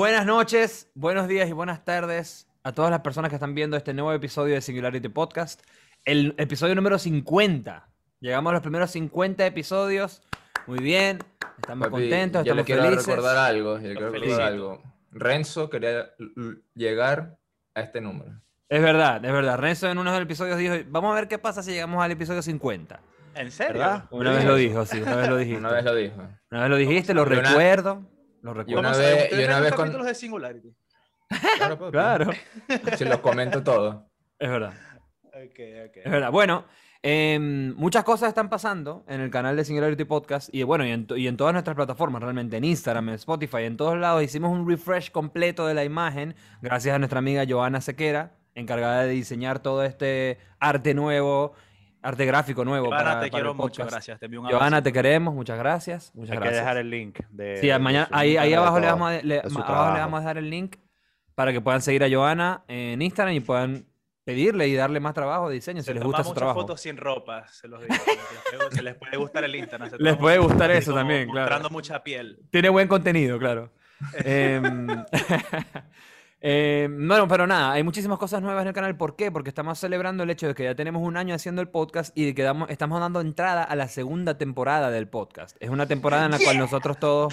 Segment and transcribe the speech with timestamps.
[0.00, 3.92] Buenas noches, buenos días y buenas tardes a todas las personas que están viendo este
[3.92, 5.60] nuevo episodio de Singularity Podcast.
[6.06, 7.86] El episodio número 50.
[8.20, 10.22] Llegamos a los primeros 50 episodios.
[10.66, 11.18] Muy bien,
[11.58, 13.06] estamos Papi, contentos, yo le estamos quiero felices.
[13.08, 13.76] recordar algo.
[13.78, 14.36] yo le quiero felicito.
[14.38, 14.82] recordar algo.
[15.10, 16.06] Renzo quería
[16.74, 17.36] llegar
[17.74, 18.40] a este número.
[18.70, 19.58] Es verdad, es verdad.
[19.58, 22.10] Renzo en uno de los episodios dijo, vamos a ver qué pasa si llegamos al
[22.10, 23.00] episodio 50.
[23.34, 23.74] ¿En serio?
[23.82, 24.04] ¿Verdad?
[24.10, 25.58] Una vez lo dijo, sí, una vez lo dijiste.
[25.60, 26.22] Una vez lo dijo.
[26.50, 28.06] Una vez lo dijiste, lo Y una- recuerdo.
[28.42, 28.80] Lo recuerdo.
[28.80, 30.74] una ¿Cómo vez- y ¿Ustedes una vez los con- capítulos de Singularity?
[31.58, 31.78] Claro.
[31.90, 32.30] Claro,
[32.96, 34.08] Se los comento todo.
[34.38, 34.72] es verdad.
[35.26, 35.96] Ok, ok.
[36.04, 36.30] Es verdad.
[36.32, 36.64] Bueno,
[37.02, 41.06] em, muchas cosas están pasando en el canal de Singularity Podcast y bueno, y en,
[41.06, 44.22] to- y en todas nuestras plataformas, realmente, en Instagram, en Spotify, en todos lados.
[44.22, 49.10] Hicimos un refresh completo de la imagen gracias a nuestra amiga Joana Sequera, encargada de
[49.10, 51.54] diseñar todo este arte nuevo,
[52.02, 54.18] arte gráfico nuevo Johanna, para, te para quiero mucho, gracias.
[54.18, 54.82] Te envío un Joana, abrazo.
[54.84, 56.12] te queremos, muchas gracias.
[56.14, 56.64] Muchas Hay que gracias.
[56.64, 57.56] dejar el link de.
[57.58, 60.20] Sí, de mañana, su ahí, ahí abajo le vamos, a, le- abajo le vamos a
[60.20, 60.76] dejar el link
[61.34, 63.86] para que puedan seguir a Joana en Instagram y puedan
[64.24, 66.60] pedirle y darle más trabajo de diseño si Se les toman gusta su trabajo.
[66.60, 67.94] fotos sin ropa, se los digo.
[68.70, 69.90] Se les puede- les gustar el Instagram.
[69.98, 71.46] Les puede gustar eso también, claro.
[71.46, 72.38] Mostrando mucha piel.
[72.50, 73.70] Tiene buen contenido, claro.
[74.24, 74.86] Em,
[76.40, 78.96] em, bueno, pero nada, hay muchísimas cosas nuevas en el canal.
[78.96, 79.30] ¿Por qué?
[79.30, 82.24] Porque estamos celebrando el hecho de que ya tenemos un año haciendo el podcast y
[82.26, 85.56] de que damos- estamos dando entrada a la segunda temporada del podcast.
[85.60, 87.32] Es una temporada en la cual nosotros todos...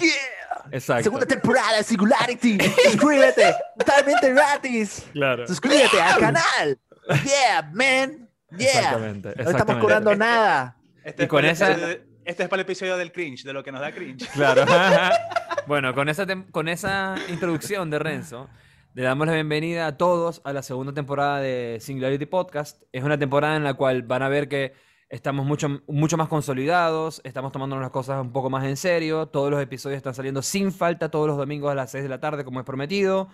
[0.70, 1.04] Exacto.
[1.04, 2.58] Segunda temporada de Singularity.
[2.90, 3.54] Suscríbete.
[3.78, 5.06] Totalmente gratis.
[5.12, 5.46] Claro.
[5.46, 6.78] Suscríbete al canal.
[7.24, 8.28] Yeah, man.
[8.56, 8.68] Yeah.
[8.68, 9.80] Exactamente, No estamos exactamente.
[9.80, 10.76] cobrando nada.
[11.04, 13.44] Este Y es con para el esa- de- Este es para el episodio del cringe,
[13.44, 14.28] de lo que nos da cringe.
[14.34, 14.66] Claro.
[15.66, 18.50] bueno, con esa, con esa introducción de Renzo,
[18.94, 22.82] le damos la bienvenida a todos a la segunda temporada de Singularity Podcast.
[22.92, 24.72] Es una temporada en la cual van a ver que
[25.08, 29.50] estamos mucho, mucho más consolidados, estamos tomándonos las cosas un poco más en serio, todos
[29.50, 32.44] los episodios están saliendo sin falta todos los domingos a las 6 de la tarde,
[32.44, 33.28] como es prometido.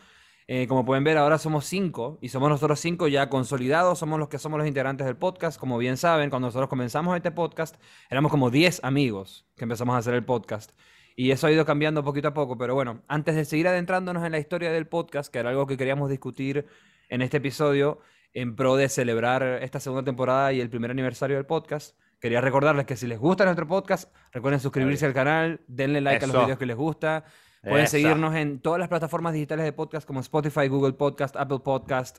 [0.46, 4.28] Eh, como pueden ver, ahora somos cinco y somos nosotros cinco ya consolidados, somos los
[4.28, 5.58] que somos los integrantes del podcast.
[5.58, 7.76] Como bien saben, cuando nosotros comenzamos este podcast,
[8.10, 10.72] éramos como 10 amigos que empezamos a hacer el podcast.
[11.16, 12.58] Y eso ha ido cambiando poquito a poco.
[12.58, 15.76] Pero bueno, antes de seguir adentrándonos en la historia del podcast, que era algo que
[15.76, 16.66] queríamos discutir
[17.08, 18.00] en este episodio,
[18.32, 22.86] en pro de celebrar esta segunda temporada y el primer aniversario del podcast, quería recordarles
[22.86, 26.58] que si les gusta nuestro podcast, recuerden suscribirse al canal, denle like a los videos
[26.58, 27.24] que les gusta.
[27.62, 32.18] Pueden seguirnos en todas las plataformas digitales de podcast como Spotify, Google Podcast, Apple Podcast.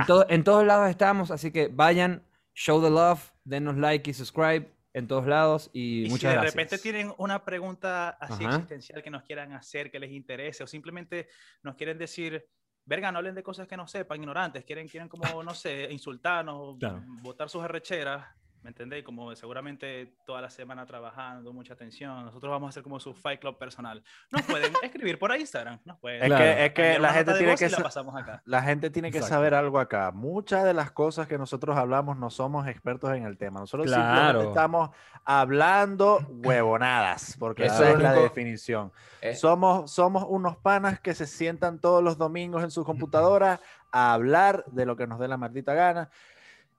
[0.00, 2.22] En, to- en todos lados estamos, así que vayan,
[2.54, 6.34] show the love, denos like y subscribe en todos lados y, Y si muchas de
[6.36, 6.54] gracias.
[6.54, 8.56] repente tienen una pregunta así Ajá.
[8.56, 11.28] existencial que nos quieran hacer, que les interese, o simplemente
[11.62, 12.48] nos quieren decir,
[12.86, 16.78] verga, no hablen de cosas que no sepan, ignorantes, quieren, quieren como, no sé, insultarnos,
[16.78, 17.02] Claro.
[17.06, 18.26] botar sus arrecheras,
[18.66, 19.04] ¿me entendéis?
[19.04, 23.38] Como seguramente toda la semana trabajando, mucha atención, nosotros vamos a hacer como su fight
[23.40, 24.02] club personal.
[24.32, 26.20] Nos pueden escribir por Instagram, nos pueden.
[26.22, 26.44] Es Claro.
[26.44, 28.42] que, es que la gente tiene que la sa- pasamos acá.
[28.44, 29.36] la gente tiene que Exacto.
[29.36, 30.10] saber algo acá.
[30.10, 33.60] Muchas de las cosas que nosotros hablamos no somos expertos en el tema.
[33.60, 34.40] Nosotros Claro.
[34.40, 34.90] simplemente estamos
[35.24, 38.92] hablando huevonadas, porque Eso esa es es la único- definición.
[39.20, 43.60] Eh, Somos, somos unos panas que se sientan todos los domingos en su computadora
[43.92, 46.10] a hablar de lo que nos dé la maldita gana.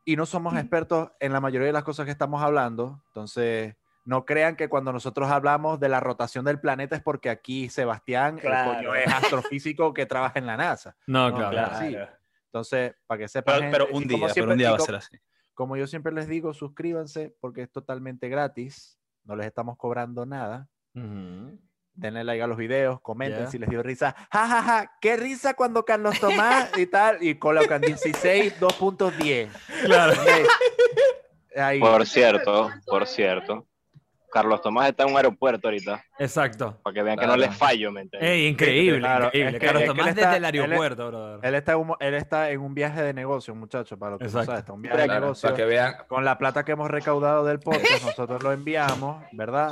[0.07, 3.03] Y no somos expertos en la mayoría de las cosas que estamos hablando.
[3.07, 3.75] Entonces,
[4.05, 8.37] no crean que cuando nosotros hablamos de la rotación del planeta es porque aquí Sebastián,
[8.37, 8.71] Claro.
[8.71, 10.95] el coño, es astrofísico que trabaja en la NASA.
[11.07, 11.51] No, No, claro.
[11.51, 11.79] claro.
[11.79, 11.97] sí.
[12.45, 13.59] Entonces, para que sepan.
[13.59, 15.17] Pero, pero un día, pero un día va a ser así.
[15.53, 18.97] Como yo siempre les digo, suscríbanse porque es totalmente gratis.
[19.25, 20.69] No les estamos cobrando nada.
[20.95, 21.59] Ujú.
[21.97, 24.15] Denle like a los videos, comenten si les dio risa.
[24.31, 27.17] Ja, ja, ja, qué risa cuando Carlos Tomás y tal.
[27.23, 29.49] Y colocan 16, 2.10.
[29.85, 30.13] Claro.
[31.55, 31.79] Ahí.
[31.79, 33.65] Por cierto, por cierto.
[34.31, 36.77] Carlos Tomás está en un aeropuerto ahorita, Exacto.
[36.83, 38.29] para que vean que no les fallo, ¿me entiendes?
[38.29, 39.49] Ey, increíble, Claro, increíble.
[39.51, 41.39] es que- Carlos es que él Tomás está- desde el él aeropuerto, brother.
[41.45, 44.25] Él está, en un, él está en un viaje de negocio, muchachos, para lo que
[44.25, 44.45] no Exacto.
[44.47, 45.47] sabe, está un viaje de negocio.
[45.49, 45.95] para que vean.
[46.09, 49.71] Con la plata que hemos recaudado del podcast, nosotros lo enviamos, ¿verdad?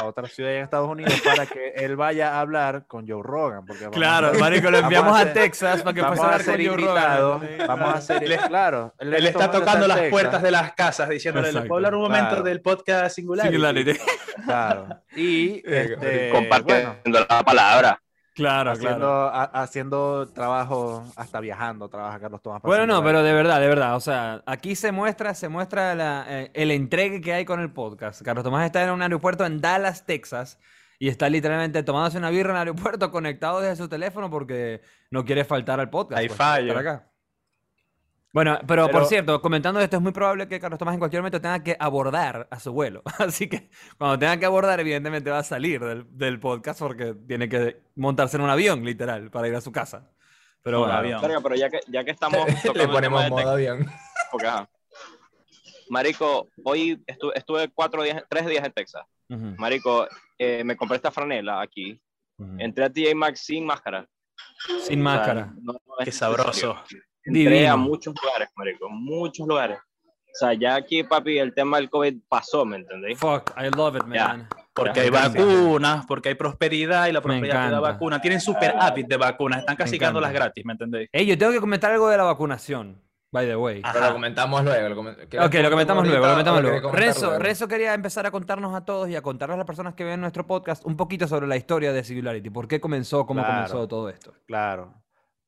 [0.00, 3.64] A otra ciudad en Estados Unidos para que él vaya a hablar con Joe Rogan.
[3.66, 6.34] Porque Claro, a- marico, lo enviamos a, hacer- Texas para que vamos fuese a a
[6.34, 7.66] hablar con ser Joe Rogan.
[7.68, 8.94] vamos a ser, Le- claro.
[8.98, 12.28] Él está tocando las puertas de las casas diciéndole, ¿le Exacto, puedo hablar un momento
[12.28, 12.42] claro.
[12.44, 13.46] del podcast singular?
[13.46, 13.98] Singularity.
[14.44, 14.88] Claro.
[15.16, 18.00] Y este, Compartiendo bueno, la palabra.
[18.40, 19.28] Claro, haciendo, claro.
[19.28, 22.62] ha- haciendo trabajo, hasta viajando, trabaja Carlos Tomás.
[22.62, 23.96] Bueno, no, pero de verdad, de verdad.
[23.96, 27.72] O sea, aquí se muestra, se muestra la, eh, el entregue que hay con el
[27.72, 28.22] podcast.
[28.22, 30.58] Carlos Tomás está en un aeropuerto en Dallas, Texas,
[30.98, 35.24] y está literalmente tomándose una birra en el aeropuerto conectado desde su teléfono porque no
[35.24, 36.18] quiere faltar al podcast.
[36.18, 36.74] Hay pues, fallo.
[38.32, 41.40] Bueno, pero, por cierto, comentando esto, es muy probable que Carlos Tomás en cualquier momento
[41.40, 43.02] tenga que abordar a su vuelo.
[43.18, 47.48] Así que cuando tenga que abordar, evidentemente va a salir del, del podcast porque tiene
[47.48, 50.10] que montarse en un avión, literal, para ir a su casa.
[50.62, 51.20] Pero bueno, avión.
[51.42, 52.38] Pero ya que, ya que estamos
[52.74, 53.90] Le ponemos modo avión.
[54.30, 54.68] porque, ajá.
[55.88, 59.02] Marico, hoy estu- estuve cuatro días, tres días en Texas.
[59.28, 60.06] Marico,
[60.38, 62.00] eh, me compré esta franela aquí.
[62.58, 64.08] Entré a TJ Maxx sin máscara.
[64.66, 65.52] Sin O sea, máscara.
[65.60, 66.76] no- no Qué sabroso.
[67.38, 67.72] Entré Divino.
[67.72, 69.78] a muchos lugares, marico, muchos lugares.
[69.78, 73.18] O sea, ya aquí, papi, el tema del COVID pasó, ¿me entendéis?
[73.18, 74.28] Fuck, I love it, Ya.
[74.28, 74.48] man.
[74.72, 78.20] Porque hay vacunas, porque hay prosperidad y la prosperidad te da vacuna.
[78.20, 81.08] Tienen super hábit de vacunas, están casi dándolas gratis, ¿me entendéis?
[81.12, 83.82] Ey, yo tengo que comentar algo de la vacunación, by the way.
[83.84, 83.90] Ah.
[83.92, 84.88] Pero lo comentamos luego.
[84.88, 86.92] Lo comen- ¿quieres Ok, lo comentamos luego, lo comentamos luego.
[86.92, 87.42] Renzo, luego?
[87.42, 90.20] Renzo quería empezar a contarnos a todos y a contarles a las personas que ven
[90.20, 92.48] nuestro podcast un poquito sobre la historia de Singularity.
[92.50, 93.26] ¿Por qué comenzó?
[93.26, 93.54] ¿Cómo Claro.
[93.68, 94.32] comenzó todo esto?
[94.46, 94.94] Claro.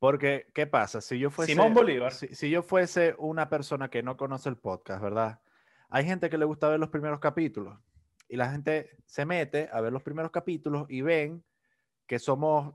[0.02, 1.00] Porque, ¿qué pasa?
[1.00, 2.12] Si yo fuese, Simón Bolívar.
[2.12, 5.40] Si, si yo fuese una persona que no conoce el podcast, ¿verdad?
[5.90, 7.78] Hay gente que le gusta ver los primeros capítulos
[8.28, 11.44] y la gente se mete a ver los primeros capítulos y ven
[12.08, 12.74] que somos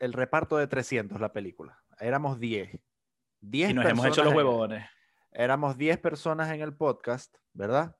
[0.00, 1.78] el reparto de 300 la película.
[2.00, 2.76] Éramos 10.
[3.40, 4.84] 10 Y nos hemos hecho los en- huevones.
[5.30, 7.94] éramos 10 personas en el podcast, ¿verdad?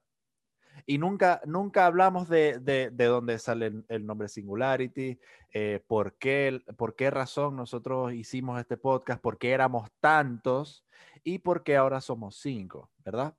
[0.87, 5.19] Y nunca, nunca hablamos de, de, de dónde sale el, el nombre Singularity,
[5.53, 10.85] eh, por, qué, por qué razón nosotros hicimos este podcast, por qué éramos tantos
[11.23, 13.35] y por qué ahora somos cinco, ¿verdad?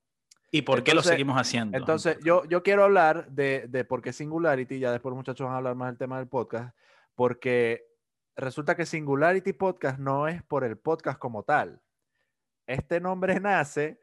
[0.52, 1.76] ¿Y por qué lo seguimos haciendo?
[1.76, 5.58] Entonces, yo, yo quiero hablar de, de por qué Singularity, ya después muchachos van a
[5.58, 6.78] hablar más del tema del podcast,
[7.16, 7.88] porque
[8.36, 11.82] resulta que Singularity Podcast no es por el podcast como tal.
[12.68, 14.00] Este nombre nace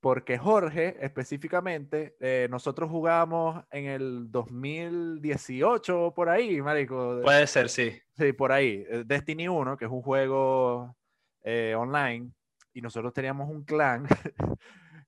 [0.00, 7.20] porque Jorge, específicamente, eh, nosotros jugábamos en el 2018 o por ahí, marico.
[7.22, 8.00] Puede ser, sí.
[8.16, 8.84] Sí, por ahí.
[8.88, 10.96] eh, Destiny 1, que es un juego
[11.42, 12.30] eh, online,
[12.72, 14.06] y nosotros teníamos un clan,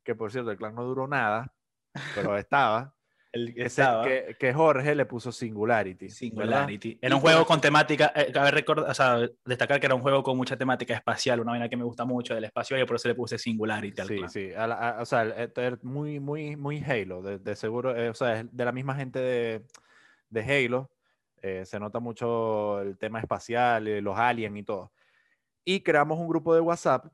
[0.05, 1.53] que por cierto, el clan no duró nada,
[2.15, 2.93] pero estaba,
[3.33, 6.07] El que, se- que- que Jorge le puso Singularity.
[6.07, 6.17] ¿verdad?
[6.17, 6.99] Singularity.
[7.01, 10.03] Era Y un juego con temática, eh, cabe recordar, o sea, destacar que era un
[10.03, 12.97] juego con mucha temática espacial, una vaina que me gusta mucho del espacio y por
[12.97, 14.31] eso le puse Singularity al Sí, clan.
[14.31, 17.55] sí, a la- a- o sea, el- esto es muy, muy, muy Halo, de, de
[17.55, 19.63] seguro, eh, o sea, es de la misma gente de,
[20.29, 20.91] de Halo,
[21.41, 24.93] eh, se nota mucho el tema espacial, eh, los aliens y todo.
[25.65, 27.07] Y creamos un grupo de WhatsApp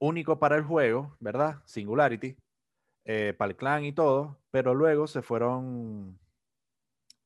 [0.00, 1.62] único para el juego, ¿verdad?
[1.64, 2.36] Singularity,
[3.04, 6.20] eh, para el clan y todo, pero luego se fueron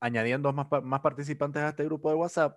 [0.00, 2.56] añadiendo más, más participantes a este grupo de WhatsApp.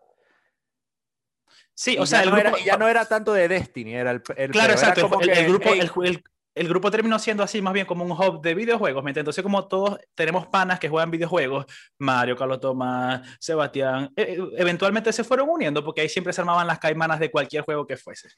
[1.73, 4.11] Sí, o sea, ya el no grupo, era, ya no era tanto de Destiny, era
[4.11, 5.09] el, el- Claro, exacto.
[5.09, 6.21] como El, grupo, "Ey,
[6.53, 9.03] el, grupo terminó siendo así, más bien como un hub de videojuegos.
[9.03, 9.23] ¿me entiendes?
[9.35, 11.65] Entonces, como todos tenemos panas que juegan videojuegos,
[11.97, 16.67] Mario, Carlos Tomás, Sebastián, eh, eh, eventualmente se fueron uniendo porque ahí siempre se armaban
[16.67, 18.29] las caimanas de cualquier juego que fuese.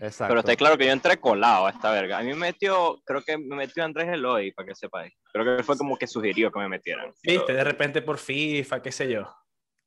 [0.00, 0.28] Exacto.
[0.30, 2.18] Pero está claro que yo entré colado a esta verga.
[2.18, 5.12] A mí me metió, creo que me metió Andrés Eloy, para que sepáis.
[5.32, 7.12] Creo que fue como que sugirió que me metieran.
[7.22, 9.28] Viste, de repente por FIFA, qué sé yo.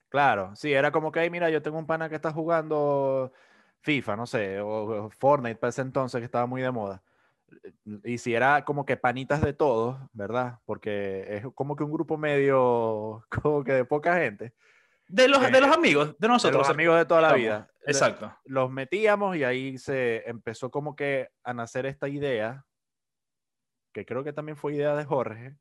[0.10, 3.34] Claro, sí, era como que, "Ay, mira, yo tengo un pana que está jugando
[3.82, 7.04] FIFA, no sé, o, o Fortnite para ese entonces que estaba muy de moda.
[8.04, 10.60] Y si era como que panitas de todos, ¿verdad?
[10.66, 14.54] Porque es como que un grupo medio, como que de poca gente.
[15.08, 16.60] De los, de Eh, los amigos, de De nosotros.
[16.60, 17.44] los amigos de toda la estamos.
[17.44, 17.70] vida.
[17.86, 18.36] Exacto.
[18.46, 22.66] Los metíamos y ahí se empezó como que a nacer esta idea,
[23.94, 25.56] que creo que también fue idea de Jorge,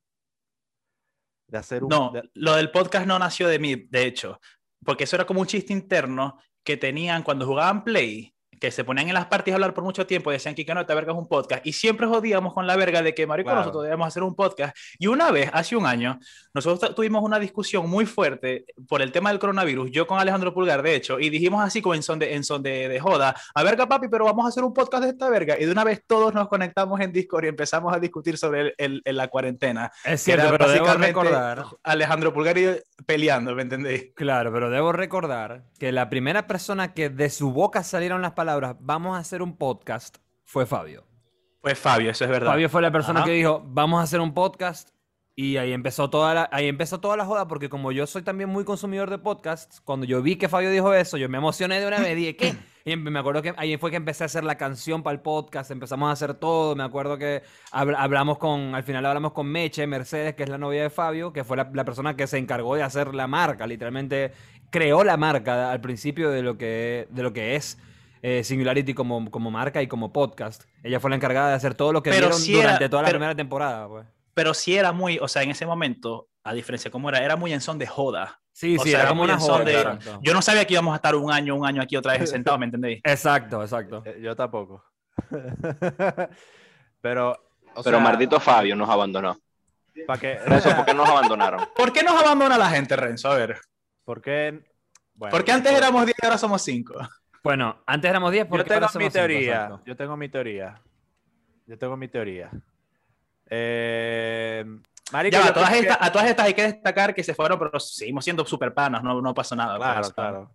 [1.49, 1.91] de hacer un...
[1.91, 4.41] No, de- lo del podcast no nació de mí, de hecho,
[4.85, 8.34] porque eso era como un chiste interno que tenían cuando jugaban Play,
[8.65, 10.81] que se ponían en las parties a hablar por mucho tiempo y decían que no,
[10.81, 13.61] esta verga es un podcast, y siempre jodíamos con la verga de que, marico, Claro.
[13.61, 16.19] nosotros debemos hacer un podcast, y una vez, hace un año,
[16.55, 20.55] nosotros tu- tuvimos una discusión muy fuerte por el tema del coronavirus, yo con Alejandro
[20.55, 23.35] Pulgar, de hecho, y dijimos así como en son de, en son de, de joda,
[23.55, 25.85] a verga papi, pero vamos a hacer un podcast de esta verga, y de una
[25.85, 29.29] vez todos nos conectamos en Discord y empezamos a discutir sobre el- el- el- la
[29.29, 29.93] cuarentena.
[30.05, 31.67] Es cierto, pero debo recordar.
[31.83, 32.71] Alejandro Pulgar y yo
[33.05, 34.13] peleando, ¿me entendéis?
[34.15, 38.54] Claro, pero debo recordar que la primera persona que de su boca salieron las palabras,
[38.81, 41.05] vamos a hacer un podcast, fue Fabio.
[41.61, 42.51] Pues Fabio, eso es verdad.
[42.53, 43.27] Fabio fue la persona Ajá.
[43.29, 44.91] que dijo, vamos a hacer un podcast.
[45.37, 48.49] Y ahí empezó toda la, ahí empezó toda la joda, porque como yo soy también
[48.49, 51.89] muy consumidor de podcasts, cuando yo vi que Fabio dijo eso, yo me emocioné de
[51.89, 52.55] una vez, dije, ¿qué?
[52.85, 55.23] Y em- me acuerdo que ahí fue que empecé a hacer la canción para el
[55.23, 57.43] podcast, empezamos a hacer todo, me acuerdo que
[57.73, 61.33] habl- hablamos con, al final hablamos con Meche, Mercedes, que es la novia de Fabio,
[61.33, 64.31] que fue la, la persona que se encargó de hacer la marca, literalmente
[64.71, 67.77] creó la marca al principio de lo que, de lo que es
[68.27, 70.65] eh, Singularity como, como marca y como podcast.
[70.83, 73.03] Ella fue la encargada de hacer todo lo que Pero vieron sí era- durante toda
[73.03, 73.87] la pero- primera temporada.
[73.87, 74.07] Pues.
[74.33, 77.37] Pero sí era muy, o sea, en ese momento, a diferencia de cómo era, era
[77.37, 78.41] muy en son de joda.
[78.51, 79.65] Sí, O sí, sea, era era como muy una en son joda.
[79.65, 80.21] de- exacto.
[80.23, 82.59] Yo no sabía que íbamos a estar un año, un año aquí otra vez sentados,
[82.59, 83.01] ¿me entendéis?
[83.05, 84.03] Exacto, exacto.
[84.07, 84.83] eh, yo tampoco.
[87.01, 87.33] Pero,
[87.75, 89.39] o Pero sea, maldito Fabio nos abandonó.
[90.07, 90.39] ¿para qué?
[90.47, 91.61] Renzo, ¿por qué nos abandonaron?
[91.77, 93.31] ¿Por qué nos abandona la gente, Renzo?
[93.31, 93.59] A ver.
[94.05, 94.65] ¿Por qué?
[95.15, 96.95] Bueno, ¿Por qué antes éramos 10 y ahora somos 5?
[97.45, 99.55] Bueno, antes éramos 10 Yo porque tengo ahora mi somos cinco, teoría.
[99.55, 99.81] exacto.
[99.85, 100.81] Yo tengo mi teoría.
[101.67, 102.51] Yo tengo mi teoría.
[103.51, 104.65] Eh,
[105.13, 107.23] marico, Ya, yo a, todas creo que- estas, a todas estas hay que destacar que
[107.23, 109.77] se fueron, pero seguimos siendo super panas, no, no pasó nada.
[109.77, 110.51] Claro, pues, claro.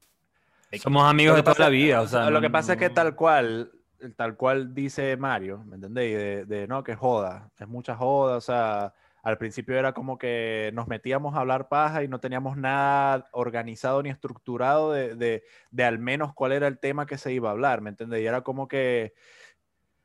[0.81, 2.25] Somos amigos de toda pasa- la vida, o sea.
[2.25, 3.71] lo no- que pasa es que no- tal cual,
[4.15, 6.17] tal cual dice Mario, ¿me entendéis?
[6.17, 8.93] De, de, no, que joda, es mucha joda, o sea,
[9.29, 14.03] al principio era como que nos metíamos a hablar paja y no teníamos nada organizado
[14.03, 17.51] ni estructurado de, de, de al menos cuál era el tema que se iba a
[17.53, 18.23] hablar, ¿me entendéis?
[18.23, 19.13] Y era como que,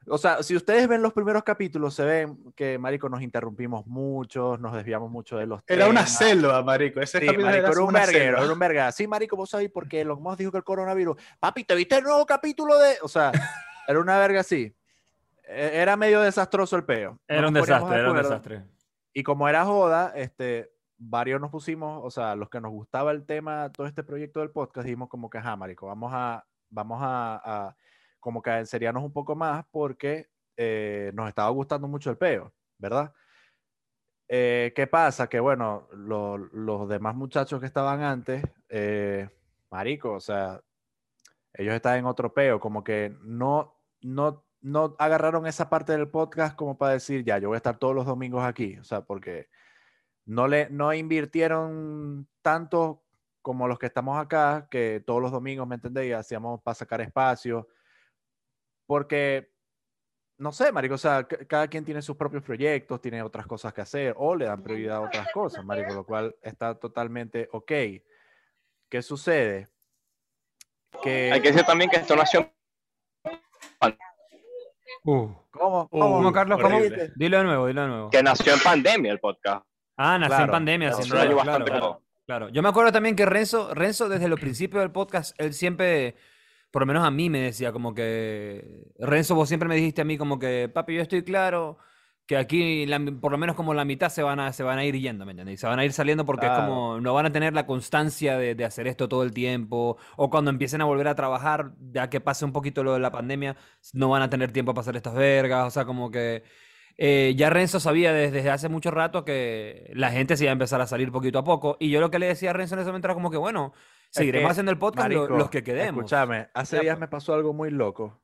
[0.07, 4.59] o sea, si ustedes ven los primeros capítulos, se ven que, marico, nos interrumpimos mucho,
[4.59, 6.19] nos desviamos mucho de los Era una temas.
[6.19, 7.01] selva, marico.
[7.01, 8.93] Ese Sí, capítulo marico, era un una verguero, era un verga.
[8.93, 11.17] Sí, marico, vos sabés por qué Elon Musk dijo que el coronavirus.
[11.41, 12.97] Papi, ¿te viste el nuevo capítulo de...?
[13.03, 13.33] O sea,
[13.89, 14.75] era una verga así.
[15.47, 17.19] E- Era medio desastroso el peo.
[17.27, 18.65] Era nos un desastre, de era un desastre.
[19.15, 23.25] Y como era joda, este, varios nos pusimos, o sea, los que nos gustaba el
[23.25, 27.77] tema, todo este proyecto del podcast, dijimos como que, ajá, marico, vamos a, vamos a,
[28.21, 28.59] como que a
[29.05, 33.13] un poco más porque eh, nos estaba gustando mucho el peo, ¿verdad?
[34.29, 35.29] Eh, ¿Qué pasa?
[35.29, 39.29] Que bueno, lo- los demás muchachos que estaban antes, eh,
[39.71, 40.61] marico, o sea,
[41.53, 46.57] ellos estaban en otro peo, como que no, no, no agarraron esa parte del podcast
[46.57, 49.51] como para decir, ya, yo voy a estar todos los domingos aquí, o sea, porque
[50.25, 53.05] no le, no invirtieron tanto
[53.43, 56.15] como los que estamos acá, que todos los domingos, ¿me entendéis?
[56.15, 57.69] Hacíamos para sacar espacio,
[58.87, 59.53] porque,
[60.39, 63.83] no sé, marico, o sea, cada quien tiene sus propios proyectos, tiene otras cosas que
[63.83, 67.73] hacer, o le dan prioridad a otras cosas, marico, lo cual está totalmente ok.
[68.89, 69.69] ¿Qué sucede?
[71.03, 72.51] Que, Hay que decir también que esto nació
[75.05, 75.29] Uh.
[75.51, 75.89] ¿Cómo?
[75.91, 76.59] Uh, ¿Cómo, Carlos?
[76.61, 76.79] ¿Cómo?
[77.15, 78.11] Dilo de nuevo, dilo de nuevo.
[78.11, 79.65] que nació en pandemia el podcast.
[79.97, 82.03] Ah, nació en Claro, pandemia, ayudó duda, bastante claro, claro, todo.
[82.27, 82.49] claro.
[82.49, 86.17] Yo me acuerdo también que Renzo, Renzo desde los principios del podcast, él siempre,
[86.73, 90.05] por lo menos a mí me decía como que, Renzo, vos siempre me dijiste a
[90.05, 91.79] mí como que, papi, yo estoy claro
[92.27, 94.85] que aquí la por lo menos como la mitad se van a, se van a
[94.85, 95.61] ir yendo, ¿me entiendes?
[95.61, 98.55] Se van a ir saliendo porque es como, no van a tener la constancia de,
[98.55, 102.21] de hacer esto todo el tiempo, o cuando empiecen a volver a trabajar, ya que
[102.21, 103.57] pase un poquito lo de la pandemia,
[103.93, 106.43] no van a tener tiempo para hacer estas vergas, o sea, como que
[106.97, 110.55] eh, ya Renzo sabía desde, desde hace mucho rato que la gente se iba a
[110.55, 112.81] empezar a salir poquito a poco, y yo lo que le decía a Renzo en
[112.81, 113.75] ese momento era como que, bueno,
[114.11, 116.05] seguiremos haciendo el podcast lo- Marico, los que quedemos.
[116.05, 117.01] Escúchame, hace días pues.
[117.01, 118.21] me pasó algo muy loco.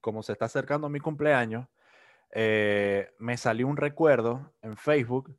[0.00, 1.66] Como se está acercando mi cumpleaños,
[2.32, 5.36] eh, me salió un recuerdo en Facebook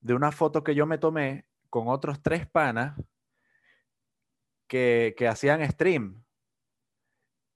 [0.00, 3.00] de una foto que yo me tomé con otros tres panas
[4.66, 6.22] que, que hacían stream.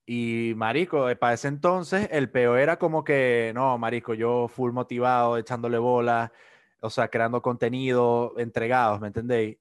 [0.07, 5.37] Y marico, para ese entonces el peo era como que, no, marico, yo full motivado,
[5.37, 6.33] echándole bola,
[6.81, 9.59] o sea, creando contenido, entregados, ¿me entendéis?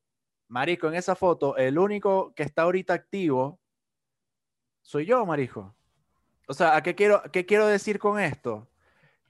[0.47, 3.59] Marico, en esa foto, el único que está ahorita activo
[4.83, 5.75] soy yo, marico.
[6.47, 8.67] O sea, ¿a qué quiero, qué quiero decir con esto?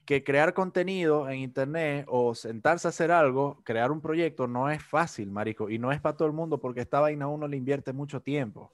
[0.06, 4.82] Que crear contenido en internet o sentarse a hacer algo, crear un proyecto, no es
[4.82, 5.68] fácil, marico.
[5.68, 8.72] Y no es para todo el mundo porque esta vaina uno le invierte mucho tiempo.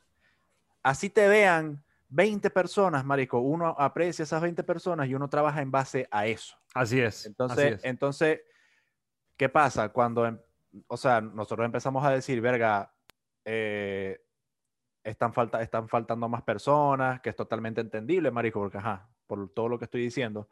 [0.83, 3.41] Así te vean 20 personas, marico.
[3.41, 6.55] Uno aprecia esas 20 personas y uno trabaja en base a eso.
[6.75, 7.17] Así es.
[7.17, 7.85] así Entonces, es.
[7.85, 8.41] entonces,
[9.37, 9.89] ¿qué pasa?
[9.89, 10.39] Cuando, em-
[10.87, 12.93] o sea, nosotros empezamos a decir, verga,
[13.45, 14.21] eh,
[15.03, 19.69] están, falta, están faltando más personas, que es totalmente entendible, Marico, porque, ajá, por todo
[19.69, 20.49] lo que estoy diciendo.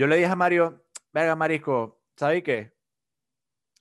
[0.00, 2.72] Yo le dije a Mario, verga, Marico, ¿sabes qué?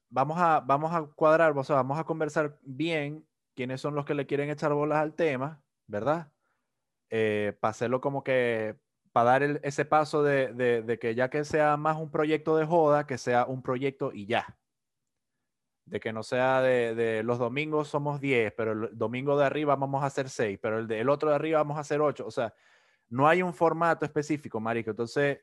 [0.10, 4.14] Vamos a, vamos a cuadrar, o sea, vamos a conversar bien quiénes son los que
[4.14, 6.30] le quieren echar bolas al tema, ¿verdad?
[7.08, 8.76] para hacerlo como que
[9.14, 12.66] para dar ese paso de, de- de que ya que sea más un proyecto de
[12.66, 14.60] joda, que sea un proyecto y ya.
[15.86, 19.78] De que no sea de, de los domingos somos 10, pero el domingo de arriba
[19.78, 22.28] vamos a hacer 6, pero el del otro de arriba vamos a hacer 8.
[22.28, 22.54] O sea,
[23.08, 24.90] no hay un formato específico, marico.
[24.90, 25.40] Entonces,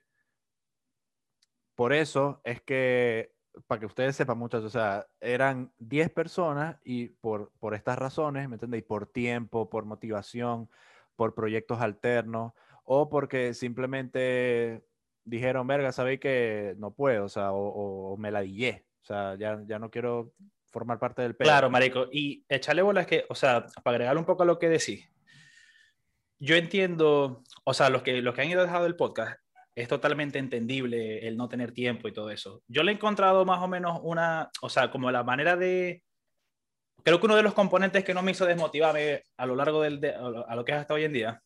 [1.76, 3.33] por eso es que,
[3.68, 8.49] para que ustedes sepan, muchachos, o sea, eran 10 personas y por, por estas razones,
[8.49, 8.83] ¿me entendéis?
[8.85, 10.68] Por tiempo, por motivación,
[11.14, 12.52] por proyectos alternos
[12.85, 14.85] o porque simplemente
[15.25, 19.35] dijeron, verga, sabéis que no puedo, o sea, o, o- me la dillé, o sea,
[19.37, 20.33] ya, ya no quiero
[20.71, 21.47] formar parte del pedo.
[21.49, 22.06] Claro, marico.
[22.12, 25.09] Y echarle bolas que, o sea, para agregar un poco a lo que decís,
[26.38, 29.40] yo entiendo, o sea, los que, los que han ido dejado el podcast,
[29.76, 32.62] es totalmente entendible el no tener tiempo y todo eso.
[32.66, 36.02] Yo le he encontrado más o menos una, o sea, como la manera de...
[37.04, 40.00] Creo que uno de los componentes que no me hizo desmotivarme a lo largo del,
[40.00, 41.42] de- a lo- que es hasta hoy en día,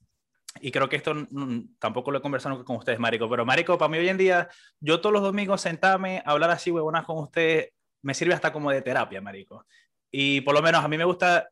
[0.61, 3.89] y creo que esto mm, tampoco lo he conversado con ustedes, Marico, pero Marico, para
[3.91, 4.49] mí hoy en día,
[4.81, 7.73] yo todos los domingos sentarme hablar así, huevonas con ustedes,
[8.03, 9.67] me sirve hasta como de terapia, Marico.
[10.11, 11.51] Y por lo menos a mí me gusta,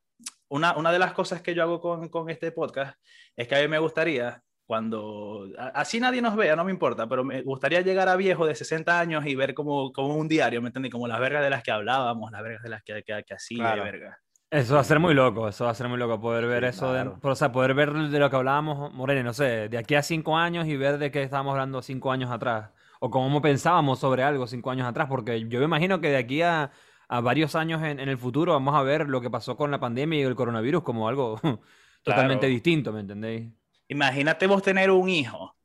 [0.49, 2.97] una, una de las cosas que yo hago con, con este podcast
[3.37, 7.25] es que a mí me gustaría, cuando, así nadie nos vea, no me importa, pero
[7.25, 10.69] me gustaría llegar a viejo de 60 años y ver como, como un diario, ¿me
[10.69, 10.93] entiendes?
[10.93, 13.77] Como las vergas de las que hablábamos, las vergas de las que, que, que hacía,
[13.77, 13.83] Claro.
[13.83, 14.21] verga.
[14.51, 16.67] Eso va a ser muy loco, eso va a ser muy loco, poder ver Sí,
[16.67, 17.21] eso, de- claro.
[17.23, 20.37] o sea, poder ver de lo que hablábamos, Moreno, no sé, de aquí a cinco
[20.39, 22.71] años y ver de qué estábamos hablando cinco años atrás,
[23.01, 26.43] o cómo pensábamos sobre algo cinco años atrás, porque yo me imagino que de aquí
[26.43, 26.71] a,
[27.09, 29.81] a varios años en, en el futuro vamos a ver lo que pasó con la
[29.81, 31.41] pandemia y el coronavirus como algo
[32.05, 32.49] totalmente Claro.
[32.49, 33.53] distinto, ¿me entendéis?
[33.89, 35.57] Imagínate vos tener un hijo,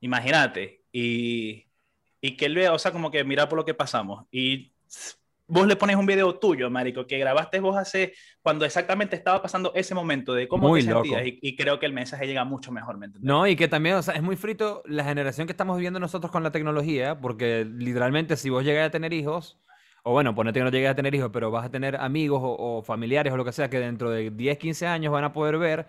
[0.00, 1.66] imagínate, y,
[2.20, 4.72] y que él vea, o sea, como que mira por lo que pasamos, y
[5.46, 9.72] vos le pones un video tuyo, marico, que grabaste vos hace, cuando exactamente estaba pasando
[9.74, 12.72] ese momento de cómo Muy te sentías, y, y creo que el mensaje llega mucho
[12.72, 13.28] mejor, ¿me entiendes?
[13.28, 16.32] No, y que también, o sea, es muy frito la generación que estamos viviendo nosotros
[16.32, 19.58] con la tecnología, porque literalmente si vos llegas a tener hijos,
[20.02, 22.78] o bueno, ponete que no llegues a tener hijos, pero vas a tener amigos o,
[22.78, 25.58] o familiares o lo que sea, que dentro de 10, 15 años van a poder
[25.58, 25.86] ver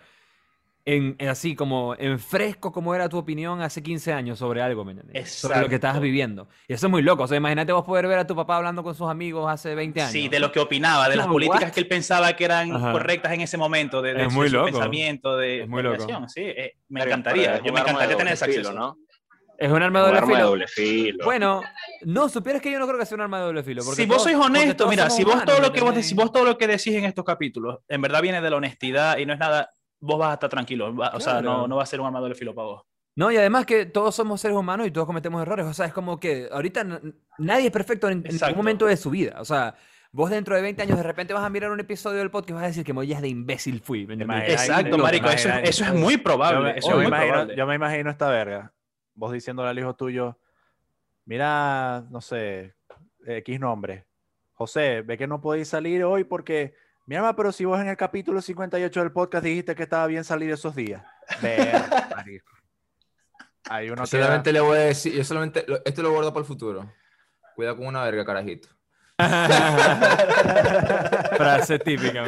[0.86, 4.84] en, en así como en fresco cómo era tu opinión hace 15 años sobre algo,
[4.84, 5.32] ¿me entiendes?
[5.32, 6.48] Sobre lo que estabas viviendo.
[6.68, 7.24] Y eso es muy loco.
[7.24, 10.02] O sea, imagínate vos poder ver a tu papá hablando con sus amigos hace 20
[10.02, 10.12] años.
[10.12, 11.72] Sí, de lo que opinaba, de las Como, políticas ¿what?
[11.74, 12.92] que él pensaba que eran Ajá.
[12.92, 14.66] correctas en ese momento, de, de Es su, muy su loco.
[14.72, 16.08] pensamiento, de Es muy loco.
[16.28, 18.74] sí, eh, me encantaría, yo un me arma de encantaría tener doble ese filo, acceso.
[18.74, 18.98] ¿no?
[19.58, 20.50] Es un arma de Un doble arma de filo.
[20.50, 21.26] doble filo.
[21.26, 21.62] Bueno,
[22.02, 23.84] no, supieras que yo no creo que sea un arma de doble filo.
[23.86, 26.16] porque si vos sois honesto, mira, si vos humanos, todo ¿me lo que vos, si
[26.16, 29.28] vos todo lo que decís en estos capítulos, en verdad viene de la honestidad y
[29.28, 29.70] no es nada,
[30.02, 32.20] vos vas a estar tranquilo, va- o sea, no, no va a ser un arma
[32.22, 32.82] de filo para vos.
[33.16, 35.66] No, y además que todos somos seres humanos y todos cometemos errores.
[35.66, 36.86] O sea, es como que ahorita
[37.38, 39.36] nadie es perfecto en, en ningún momento de su vida.
[39.40, 39.76] O sea,
[40.14, 42.54] vos dentro de 20 años de repente vas a mirar un episodio del podcast y
[42.54, 44.08] vas a decir que mollas de imbécil fui.
[44.10, 46.78] Exacto, marico, eso, es- imagina- eso es muy Yo probable.
[46.78, 47.56] eso yo me muy imagino, probable.
[47.58, 48.74] yo me imagino esta verga.
[49.14, 50.38] Vos diciéndole al hijo tuyo,
[51.26, 52.76] mira, no sé,
[53.26, 54.06] X nombre.
[54.54, 56.74] José, ve que no podéis salir hoy porque,
[57.06, 60.24] mira, ma, pero si vos en el capítulo 58 del podcast dijiste que estaba bien
[60.24, 61.04] salir esos días.
[62.16, 62.52] Marico.
[63.70, 66.34] Ahí uno Yo queda- solamente le voy a decir, yo solamente, lo- esto lo guardo
[66.34, 66.92] para el futuro.
[67.56, 68.70] Cuida con una verga, carajito.
[71.38, 72.24] Frase típica.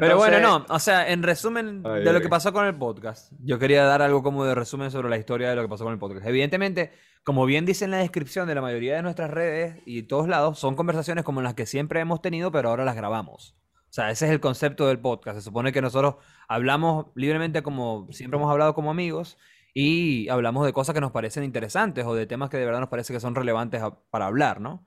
[0.00, 0.66] Pero bueno, no.
[0.74, 2.22] O sea, en resumen Ay, de lo ay.
[2.22, 5.50] que pasó con el podcast, yo quería dar algo como de resumen sobre la historia
[5.50, 6.26] de lo que pasó con el podcast.
[6.26, 10.28] Evidentemente, como bien dice en la descripción de la mayoría de nuestras redes y todos
[10.28, 13.56] lados, son conversaciones como las que siempre hemos tenido, pero ahora las grabamos.
[13.88, 15.38] O sea, ese es el concepto del podcast.
[15.38, 16.16] Se supone que nosotros
[16.48, 19.38] hablamos libremente como siempre hemos hablado como amigos
[19.72, 22.88] y hablamos de cosas que nos parecen interesantes o de temas que de verdad nos
[22.88, 24.84] parece que son relevantes a- para hablar, ¿no?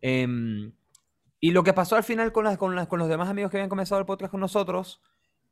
[0.00, 0.72] Em,
[1.48, 3.56] y lo que pasó al final con, las, con, las- con los demás amigos que
[3.58, 5.00] habían comenzado el podcast con nosotros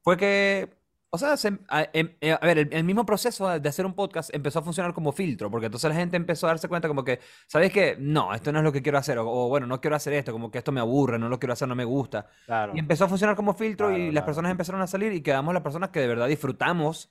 [0.03, 0.75] fue que,
[1.11, 3.95] o sea, se- a, em- eh, a ver, el, el mismo proceso de hacer un
[3.95, 7.05] podcast empezó a funcionar como filtro, porque entonces la gente empezó a darse cuenta como
[7.05, 7.97] que, ¿sabes qué?
[7.99, 10.33] No, esto no es lo que quiero hacer, o, o, bueno, no quiero hacer esto,
[10.33, 12.27] como que esto me aburre, no lo quiero hacer, no me gusta.
[12.47, 12.73] Claro.
[12.75, 15.53] Y empezó a funcionar como filtro y Claro, las personas empezaron a salir y quedamos
[15.53, 17.11] las personas que de verdad disfrutamos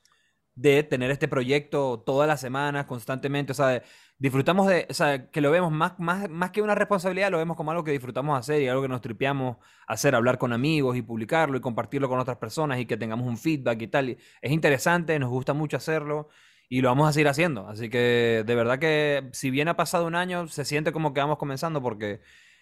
[0.55, 3.83] de tener este proyecto todas las semanas, constantemente, o sea, de-
[4.21, 7.57] disfrutamos de, o sea, que lo vemos más, más, más que una responsabilidad, lo vemos
[7.57, 9.57] como algo que disfrutamos hacer y algo que nos tripeamos
[9.87, 13.35] hacer, hablar con amigos y publicarlo y compartirlo con otras personas y que tengamos un
[13.35, 14.17] feedback y tal.
[14.41, 16.29] Es interesante, nos gusta mucho hacerlo
[16.69, 17.67] y lo vamos a seguir haciendo.
[17.67, 21.21] Así que de verdad que si bien ha pasado un año, se siente como que
[21.21, 22.21] vamos comenzando porque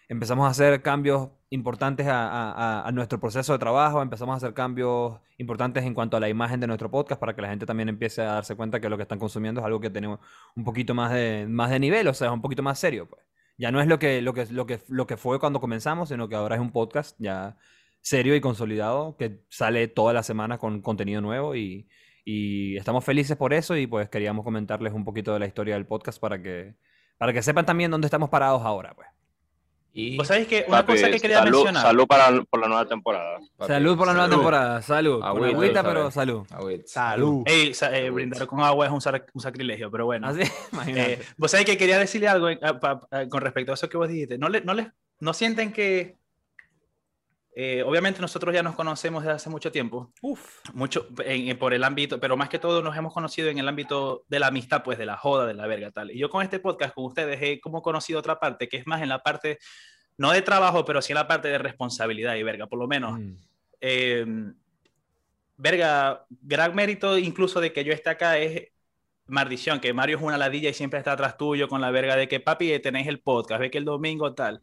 [0.09, 5.85] empezamos a hacer cambios importantes a, nuestro proceso de trabajo, empezamos a hacer cambios importantes
[5.85, 8.33] en cuanto a la imagen de nuestro podcast para que la gente también empiece a
[8.33, 10.19] darse cuenta que lo que están consumiendo es algo que tenemos
[10.55, 13.23] un poquito más de, más de nivel, o sea, es un poquito más serio, pues.
[13.57, 16.29] Ya no es lo que, lo que, lo que, lo que fue cuando comenzamos, sino
[16.29, 17.57] que ahora es un podcast ya
[18.01, 21.89] serio y consolidado que sale toda la semana con contenido nuevo y,
[22.23, 25.85] y estamos felices por eso y pues queríamos comentarles un poquito de la historia del
[25.85, 26.75] podcast para que,
[27.17, 29.07] para que sepan también dónde estamos parados ahora, pues.
[29.91, 31.81] Y Vos sabéis que una Papi, cosa que quería salud, mencionar.
[31.83, 33.39] salud para, por la nueva temporada.
[33.57, 34.37] papi, Salud por la nueva salud.
[34.37, 35.19] temporada, salud.
[35.23, 36.45] Agüita, agüita, pero salud.
[36.51, 36.83] Agüita.
[36.87, 37.43] Salud.
[37.47, 40.27] Ey, eh, brindar con agua es un, sac- un sacrilegio, pero bueno.
[40.27, 40.41] Así,
[40.73, 41.13] imagínate.
[41.13, 43.89] Eh, vos sabés que quería decirle algo eh, a- pa- a- con respecto a eso
[43.89, 44.37] que vos dijiste.
[44.37, 44.87] ¿No, le, no, les,
[45.19, 46.17] no sienten que,
[47.61, 50.59] eh, obviamente nosotros ya nos conocemos desde hace mucho tiempo, Uf.
[50.73, 53.67] mucho en- en- por el ámbito, pero más que todo nos hemos conocido en el
[53.67, 56.11] ámbito de la amistad, pues de la joda, de la verga, tal.
[56.11, 59.01] Y yo con este podcast, con ustedes, he como conocido otra parte, que es más
[59.01, 59.57] en la parte,
[60.17, 63.19] no de trabajo, pero sí en la parte de responsabilidad y verga, por lo menos.
[63.19, 63.33] Mm.
[63.81, 64.25] eh,
[65.57, 68.67] verga, gran mérito incluso de que yo esté acá es
[69.27, 72.27] maldición, que Mario es una ladilla y siempre está atrás tuyo con la verga de
[72.27, 74.61] que papi eh, tenéis el podcast, ve que el domingo tal.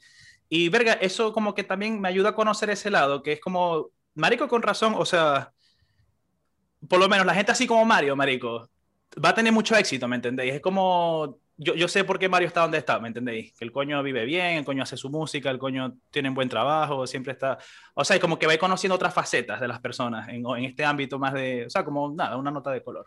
[0.49, 3.89] Y verga, eso como que también me ayuda a conocer ese lado, que es como,
[4.15, 5.53] marico con razón, o sea,
[6.89, 8.69] por lo menos la gente así como Mario, marico,
[9.25, 10.55] va a tener mucho éxito, ¿me entendéis?
[10.55, 13.53] Es como, yo, yo sé por qué Mario está donde está, ¿me entendéis?
[13.59, 16.49] Que el coño vive bien, el coño hace su música, el coño tiene un buen
[16.49, 17.59] trabajo, siempre está,
[17.95, 21.19] o sea, como que va conociendo otras facetas de las personas en, en este ámbito
[21.19, 23.07] más de, o sea, como nada, una nota de color.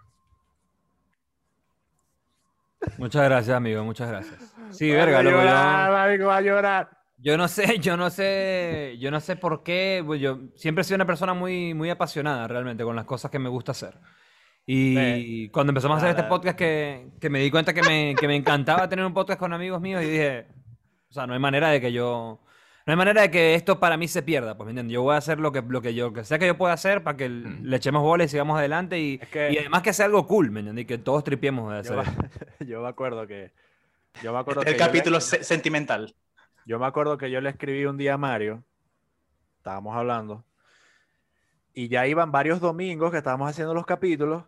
[2.98, 4.54] Muchas gracias, amigo, muchas gracias.
[4.72, 6.99] Sí, Va a verga, loco, yo- llorar, marico, va a llorar.
[7.22, 10.86] Yo no sé, yo no sé, yo no sé por qué, pues yo siempre he
[10.86, 13.98] sido una persona muy, muy apasionada realmente con las cosas que me gusta hacer.
[14.66, 18.28] Y cuando empezamos a hacer este podcast que, que me di cuenta que me, que
[18.28, 20.46] me encantaba tener un podcast con amigos míos y dije,
[21.10, 22.40] o sea, no hay manera de que yo,
[22.86, 24.94] no hay manera de que esto para mí se pierda, pues, ¿me entiendes?
[24.94, 27.04] Yo voy a hacer lo que, lo que yo, que sea que yo pueda hacer
[27.04, 27.64] para que Mm.
[27.64, 30.52] le echemos bola y sigamos adelante y, Es que- y además que sea algo cool,
[30.52, 30.84] ¿me entiendes?
[30.84, 32.04] Y que todos tripiemos de hacer Yo,
[32.68, 33.52] yo me acuerdo que.
[34.22, 36.14] Yo me acuerdo El que yo le- capítulo se- sentimental.
[36.70, 38.64] Yo me acuerdo que yo le escribí un día a Mario,
[39.58, 40.46] estábamos hablando,
[41.74, 44.44] y ya iban varios domingos que estábamos haciendo los capítulos,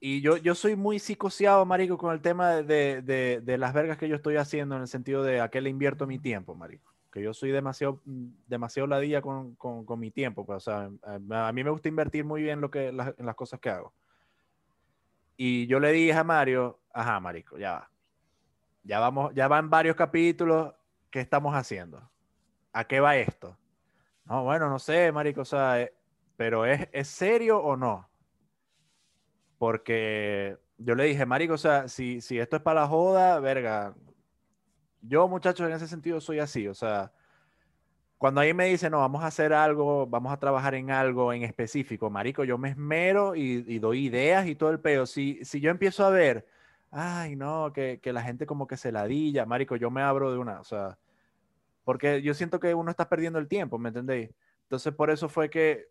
[0.00, 3.98] y yo, yo soy muy psicoseado, marico, con el tema de, de- de- las vergas
[3.98, 6.90] que yo estoy haciendo, en el sentido de a qué le invierto mi tiempo, marico.
[7.12, 8.00] Que yo soy demasiado,
[8.46, 12.24] demasiado ladilla con, con- con mi tiempo, pues, o sea, a, mí me gusta invertir
[12.24, 13.92] muy bien lo que, en las cosas que hago.
[15.36, 17.89] Y yo le dije a Mario, ajá, marico, ya va.
[18.82, 20.74] Ya vamos, ya van varios capítulos.
[21.10, 22.10] ¿Qué estamos haciendo?
[22.72, 23.56] ¿A qué va esto?
[24.24, 25.92] No, bueno, no sé, marico, o sea, eh,
[26.36, 28.08] pero ¿es, ¿es serio o no?
[29.58, 33.94] Porque yo le dije, marico, o sea, si, si esto es para la joda, verga.
[35.02, 37.12] Yo, muchachos, en ese sentido soy así, o sea,
[38.20, 41.42] cuando ahí me dicen, no, vamos a hacer algo, vamos a trabajar en algo en
[41.42, 45.06] específico, marico, yo me esmero y, doy ideas y todo el peo.
[45.06, 46.46] Si, si yo empiezo a ver,
[46.90, 50.38] ay, no, que, que la gente como que se ladilla, marico, yo me abro de
[50.38, 50.98] una, o sea,
[51.84, 54.30] porque yo siento que uno está perdiendo el tiempo, ¿me entendéis?
[54.62, 55.88] Entonces, por eso fue que,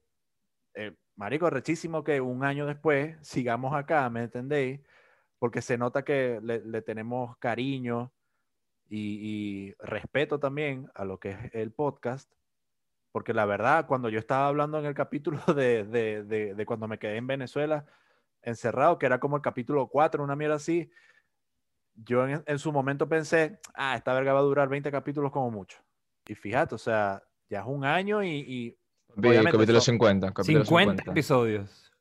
[0.76, 4.80] eh, marico, rechísimo que un año después sigamos acá, ¿me entendéis?
[5.40, 8.14] Porque se nota que le, tenemos cariño
[8.90, 12.32] y, respeto también a lo que es el podcast.
[13.12, 17.00] Porque la verdad, cuando yo estaba hablando en el capítulo de, de, de cuando me
[17.00, 17.86] quedé en Venezuela,
[18.42, 20.90] encerrado, que era como el capítulo 4, una mierda así,
[21.96, 25.52] yo en, en su momento pensé, ah, esta verga va a durar 20 capítulos como
[25.52, 25.78] mucho.
[26.28, 28.80] Y fíjate, o sea, ya es un año y, y
[29.16, 30.28] Vi capítulo so- 50.
[30.32, 31.12] Capítulo 50 50.
[31.12, 31.92] episodios.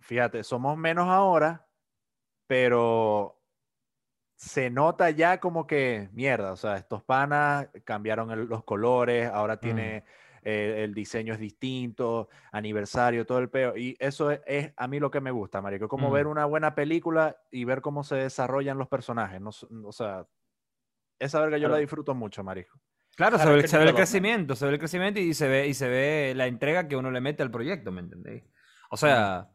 [0.00, 1.66] fíjate, somos menos ahora,
[2.46, 3.40] pero
[4.36, 9.58] se nota ya como que mierda, o sea, estos panas cambiaron el- los colores, ahora
[9.60, 10.04] tiene
[10.44, 15.00] eh, el diseño es distinto, aniversario, todo el peo, y eso es, es a mí
[15.00, 16.12] lo que me gusta, marico, como Mm.
[16.12, 19.50] ver una buena película y ver cómo se desarrollan los personajes, no,
[19.84, 20.26] o sea,
[21.18, 22.78] esa verga yo la disfruto mucho, marico.
[23.16, 25.74] Claro, se ve, se ve el crecimiento, se ve el crecimiento y se ve, y
[25.74, 28.42] se ve la entrega que uno le mete al proyecto, ¿me entendéis?
[28.90, 29.48] O sea,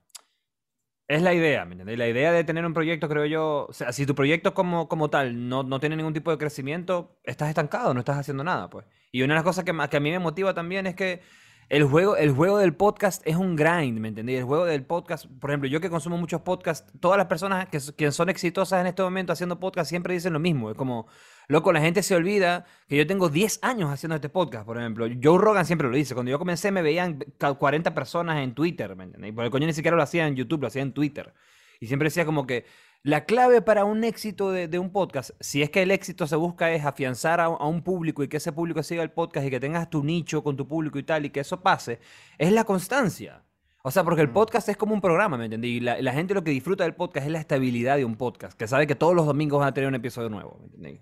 [1.10, 1.98] es la idea, ¿me entendéis?
[1.98, 5.64] La idea de tener un proyecto, creo yo, si tu proyecto como, como tal no,
[5.64, 8.86] no tiene ningún tipo de crecimiento, estás estancado, no estás haciendo nada, pues.
[9.12, 11.22] Y una de las cosas que, que a mí me motiva también es que
[11.68, 14.40] el juego, el juego del podcast es un grind, ¿me entendéis?
[14.40, 18.12] El juego del podcast, por ejemplo, yo que consumo muchos podcasts, todas las personas que
[18.12, 20.70] son exitosas en este momento haciendo podcast siempre dicen lo mismo.
[20.70, 21.08] Es como,
[21.50, 25.06] loco, la gente se olvida que yo tengo 10 años haciendo este podcast, por ejemplo.
[25.22, 26.14] Joe Rogan siempre lo dice.
[26.14, 29.34] Cuando yo comencé me veían ca- 40 personas en Twitter, ¿me entendéis?
[29.34, 31.34] Porque el coño ni siquiera lo hacía en YouTube, lo hacía en Twitter.
[31.82, 32.66] Y siempre decía como que
[33.04, 36.36] la clave para un éxito de, de un podcast, si es que el éxito se
[36.36, 39.50] busca es afianzar a, a un público y que ese público siga el podcast y
[39.50, 42.00] que tengas tu nicho con tu público y tal, y que eso pase,
[42.38, 43.44] es la constancia.
[43.82, 44.34] O sea, porque el Mm.
[44.34, 45.78] podcast es como un programa, ¿me entendí?
[45.78, 48.58] Y la, la gente lo que disfruta del podcast es la estabilidad de un podcast,
[48.60, 51.00] que sabe que todos los domingos van a tener un episodio nuevo, ¿me entendí?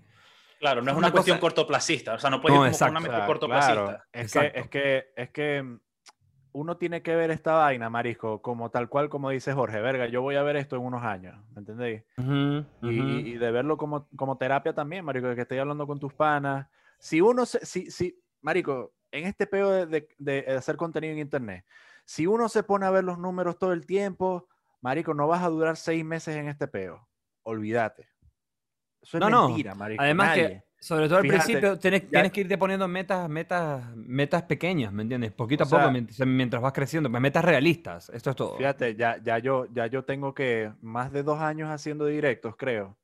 [0.59, 2.75] Claro, no es Una una cuestión cosa- cortoplacista, o sea, no puede No, ir como
[2.75, 2.99] exacto.
[2.99, 3.85] una sea, cortoplacista.
[3.85, 5.79] claro, es que, es que, es que mm,
[6.53, 10.21] uno tiene que ver esta vaina, marisco, como tal cual como dice Jorge, verga, yo
[10.21, 12.03] voy a ver esto en unos años, ¿me entendéis?
[12.81, 15.99] Y, y- y de verlo como, como terapia también, marico, de que estés hablando con
[15.99, 16.67] tus panas.
[16.97, 21.19] Si uno, se, si, si, marico, en este peo de, de- de hacer contenido en
[21.19, 21.63] internet,
[22.05, 24.47] si uno se pone a ver los números todo el tiempo,
[24.81, 27.07] marico, no vas a durar seis meses en este peo.
[27.43, 28.07] Olvídate.
[29.01, 29.47] Eso es No, no.
[29.47, 30.01] mentira, marico.
[30.03, 30.47] Además nadie.
[30.47, 34.91] que, sobre todo al Fíjate, principio, tienes, tienes que irte poniendo metas, metas, metas pequeñas,
[34.93, 35.31] ¿me entiendes?
[35.31, 38.57] Poquito a poco, sea- mientras, mientras vas creciendo, pues metas realistas, esto es todo.
[38.57, 42.97] Fíjate, ya, ya, yo, ya yo tengo que más de dos años haciendo directos, creo.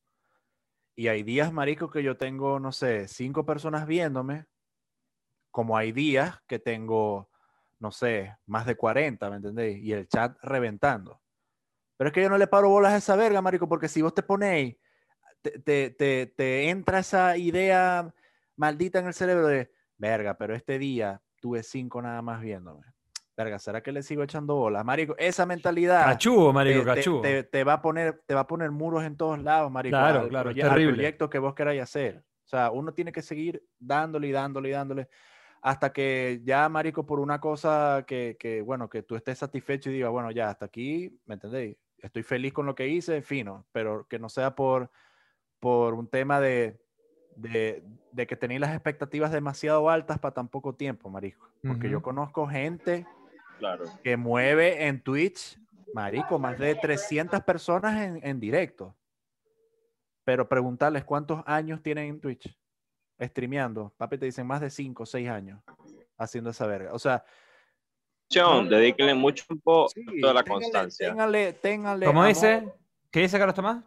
[0.96, 4.46] Y hay días, marico, que yo tengo, no sé, cinco personas viéndome,
[5.50, 7.30] como hay días que tengo,
[7.80, 9.84] no sé, más de 40, ¿me entendéis?
[9.84, 11.22] Y el chat reventando.
[11.98, 14.14] Pero es que yo no le paro bolas a esa verga, marico, porque si vos
[14.14, 14.76] te ponéis,
[15.44, 18.12] te, te, te, te entra esa idea
[18.56, 22.84] maldita en el cerebro de, verga, pero este día tuve cinco nada más viéndome.
[23.36, 24.84] verga, ¿será que le sigo echando bola?
[24.84, 27.22] Marico, esa mentalidad Cachudo, marico, te, te- cachudo.
[27.22, 29.98] te- te va a poner, te va a poner muros en todos lados, marico.
[29.98, 30.94] Claro, al claro, es proye- al terrible.
[30.96, 32.24] proyecto que vos queráis hacer.
[32.46, 35.10] O sea, uno tiene que seguir dándole y dándole y dándole
[35.62, 39.94] hasta que ya, marico, por una cosa que, que, bueno, que tú estés satisfecho y
[39.94, 41.78] digas, bueno, ya, hasta aquí, ¿me entendéis?
[42.00, 44.92] Estoy feliz con lo que hice, fino, pero que no sea por,
[45.64, 46.78] por un tema de,
[47.38, 51.48] de, de que tenéis las expectativas demasiado altas para tan poco tiempo, marico.
[51.66, 53.08] Porque yo conozco gente
[53.60, 53.86] Claro.
[54.04, 55.58] que mueve en Twitch,
[55.94, 58.94] marico, más de 300 personas en, en directo.
[60.26, 62.54] Pero preguntarles cuántos años tienen en Twitch
[63.22, 63.94] streameando.
[63.96, 65.62] Papi, te dicen más de 5 o 6 años
[66.18, 66.92] haciendo esa verga.
[66.94, 67.24] O sea,
[68.30, 71.10] Dedíquenle mucho tiempo sí, a toda la téngale- constancia.
[71.10, 72.68] Téngale, téngale ¿Cómo amor dice?
[73.12, 73.82] ¿Qué dice Carlos Tomás?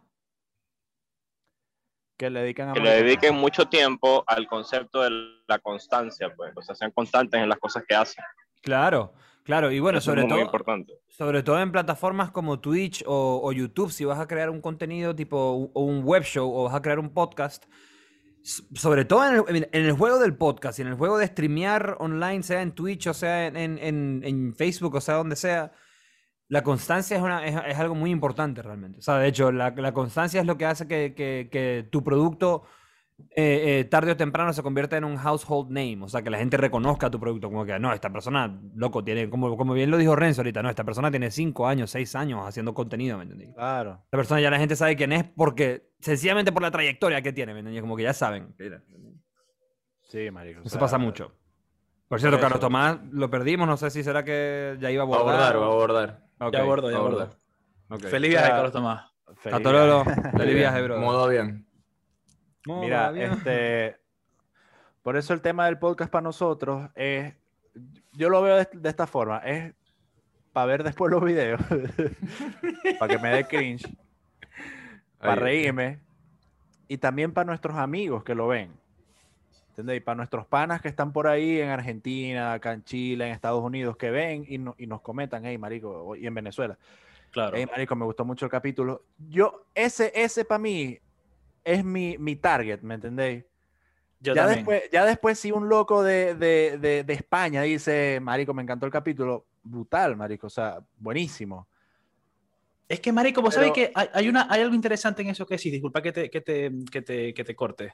[2.17, 5.11] Que le dedican a Que le dediquen mucho tiempo al concepto de
[5.47, 6.51] la constancia, pues.
[6.55, 8.23] O sea, sean constantes en las cosas que hacen.
[8.61, 9.71] Claro, claro.
[9.71, 10.93] Y bueno, Eso sobre es muy todo, importante.
[11.09, 15.15] sobre todo en plataformas como Twitch o, o YouTube, si vas a crear un contenido
[15.15, 17.65] tipo o un web show o vas a crear un podcast,
[18.43, 21.97] sobre todo en el, en el juego del podcast y en el juego de streamear
[21.99, 25.71] online, sea en Twitch o sea en, en- en- en Facebook o sea donde sea,
[26.49, 28.99] la constancia es, una, es, es algo muy importante realmente.
[28.99, 32.03] O sea, de hecho, la, la constancia es lo que hace que, que- que tu
[32.03, 32.63] producto
[33.35, 35.97] eh, eh, tarde o temprano se convierta en un household name.
[36.03, 37.49] O sea, que la gente reconozca tu producto.
[37.49, 40.69] Como que, no, esta persona, loco, tiene, como, como bien lo dijo Renzo ahorita, no,
[40.69, 43.51] esta persona tiene 5 años, 6 años haciendo contenido, ¿me entendí?
[43.53, 44.05] Claro.
[44.11, 47.53] La persona ya la gente sabe quién es porque, sencillamente por la trayectoria que tiene,
[47.53, 47.81] ¿me entendí?
[47.81, 48.53] Como que ya saben.
[48.59, 48.83] Mira,
[50.03, 50.59] Sí, marico.
[50.59, 51.33] o Eso sea, pasa mucho.
[52.07, 52.67] Por cierto, Carlos eso.
[52.67, 55.55] Tomás lo perdimos, no sé si será que ya iba a Va a abordar.
[55.55, 56.23] abordar, va a abordar.
[56.39, 57.21] Ok, Ya abordo, ya abordo.
[57.21, 57.37] abordar.
[57.89, 58.01] ok.
[58.05, 59.11] Feliz viaje, Carlos Tomás.
[59.37, 60.31] feliz viaje.
[60.37, 60.99] Feliz viaje, bro.
[60.99, 61.65] Modo avión.
[62.65, 63.97] Mira, este,
[65.01, 67.33] por eso el tema del podcast para nosotros es,
[68.13, 69.73] yo lo veo de, de esta forma, es
[70.51, 71.61] para ver después los videos,
[72.99, 73.87] para que me dé cringe,
[75.17, 75.99] para reírme
[76.89, 78.71] y también para nuestros amigos que lo ven.
[79.77, 80.01] ¿Entendéis?
[80.01, 83.95] Para nuestros panas que están por ahí en Argentina, acá en Chile, en Estados Unidos,
[83.95, 86.79] que ven y, no- y nos comentan, hey, marico, y en Venezuela.
[87.29, 87.55] Claro.
[87.55, 89.03] Hey, marico, me gustó mucho el capítulo.
[89.29, 90.97] Yo, ese, ese para mí
[91.63, 93.45] es mi, mi target, ¿me entendéis?
[94.19, 94.65] Yo ya, también.
[94.65, 98.87] después, ya después si un loco de, de, de, de España dice, marico, me encantó
[98.87, 101.67] el capítulo, brutal, marico, o sea, buenísimo.
[102.89, 105.45] Es que, marico, vos sabés Pero- que hay, hay una, hay algo interesante en eso
[105.45, 107.93] que sí, disculpa que te, que te, que te, que te corte.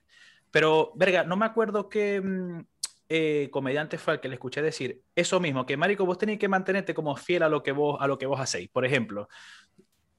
[0.54, 2.60] Pero, verga, no me acuerdo qué mm,
[3.10, 6.48] eh, comediante fue al que le escuché decir eso mismo, que, marico, vos tenés que
[6.48, 8.70] mantenerte como fiel a lo que vos, a lo que vos hacéis.
[8.70, 9.28] Por ejemplo,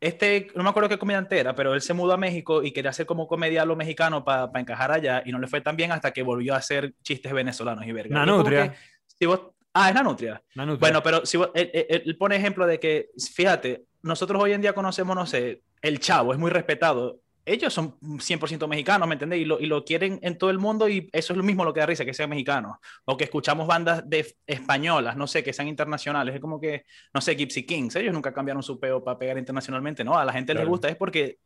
[0.00, 2.90] este, no me acuerdo qué comediante era, pero él se mudó a México y quería
[2.90, 5.92] hacer como comedia a lo mexicano para encajar allá y no le fue tan bien
[5.92, 8.14] hasta que volvió a hacer chistes venezolanos y verga.
[8.16, 8.72] Nanutria.
[8.72, 8.76] que
[9.18, 9.40] si vos-
[9.72, 10.42] ah, es Nanutria.
[10.56, 10.80] Nanutria.
[10.80, 14.60] Bueno, pero si vos- él, él- él pone ejemplo de que, fíjate, nosotros hoy en
[14.60, 17.20] día conocemos, no sé, el Chavo, es muy respetado.
[17.46, 19.40] Ellos son 100% mexicanos, ¿me entendés?
[19.40, 21.74] Y lo, y lo quieren en todo el mundo y eso es lo mismo lo
[21.74, 22.76] que da risa, que sean mexicanos.
[23.04, 26.34] O que escuchamos bandas de españolas, no sé, que sean internacionales.
[26.34, 30.04] Es como que, no sé, Gypsy Kings, ellos nunca cambiaron su peo para pegar internacionalmente,
[30.04, 30.16] ¿no?
[30.18, 30.70] A la gente les Claro.
[30.70, 31.38] gusta, es porque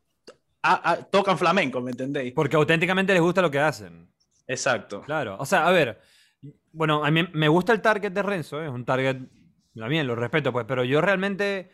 [0.62, 2.32] ah, ah, tocan flamenco, ¿me entendéis?
[2.32, 4.08] Porque auténticamente les gusta lo que hacen.
[4.46, 5.02] Exacto.
[5.02, 6.00] Claro, o sea, a ver,
[6.72, 8.66] bueno, a mí me gusta el target de Renzo, ¿eh?
[8.66, 9.18] es un target,
[9.74, 11.70] también lo respeto, pues, pero yo realmente,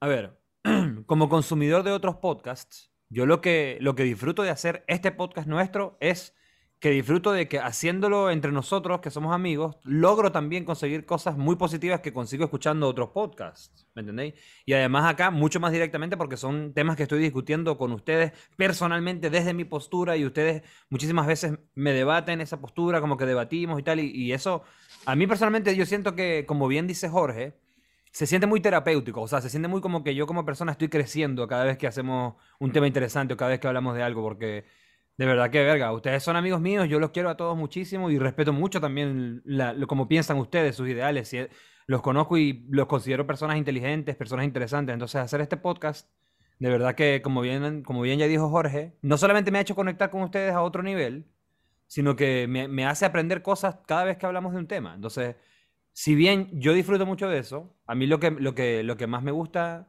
[0.00, 0.38] a ver,
[1.06, 5.48] como consumidor de otros podcasts, yo lo que, lo que disfruto de hacer este podcast
[5.48, 6.34] nuestro es
[6.80, 11.56] que disfruto de que haciéndolo entre nosotros, que somos amigos, logro también conseguir cosas muy
[11.56, 14.34] positivas que consigo escuchando otros podcasts, ¿me entendéis?
[14.64, 19.28] Y además acá, mucho más directamente, porque son temas que estoy discutiendo con ustedes personalmente
[19.28, 23.82] desde mi postura y ustedes muchísimas veces me debaten esa postura, como que debatimos y
[23.82, 24.62] tal, y, y eso,
[25.04, 27.54] a mí personalmente yo siento que, como bien dice Jorge,
[28.18, 30.88] se siente muy terapéutico, o sea, se siente muy como que yo como persona estoy
[30.88, 34.22] creciendo cada vez que hacemos un tema interesante o cada vez que hablamos de algo,
[34.22, 34.64] porque
[35.16, 38.18] de verdad que verga, ustedes son amigos míos, yo los quiero a todos muchísimo y
[38.18, 41.46] respeto mucho también la, lo, como piensan ustedes, sus ideales, si-
[41.86, 46.10] los conozco y los considero personas inteligentes, personas interesantes, entonces hacer este podcast,
[46.58, 49.76] de verdad que como bien, como bien ya dijo Jorge, no solamente me ha hecho
[49.76, 51.28] conectar con ustedes a otro nivel,
[51.86, 55.36] sino que me, me hace aprender cosas cada vez que hablamos de un tema, entonces
[55.98, 59.08] si bien yo disfruto mucho de eso, a mí lo que, lo que, lo que
[59.08, 59.88] más me gusta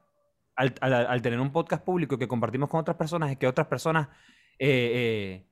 [0.55, 4.07] al, tener un podcast público que compartimos con otras personas es que otras personas
[4.57, 5.47] eh, eh,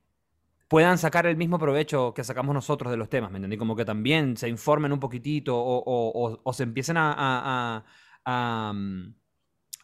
[0.66, 3.56] puedan sacar el mismo provecho que sacamos nosotros de los temas, ¿me entendí?
[3.56, 7.84] Como que también se informen un poquitito o, se empiecen a,
[8.24, 9.14] a- mm,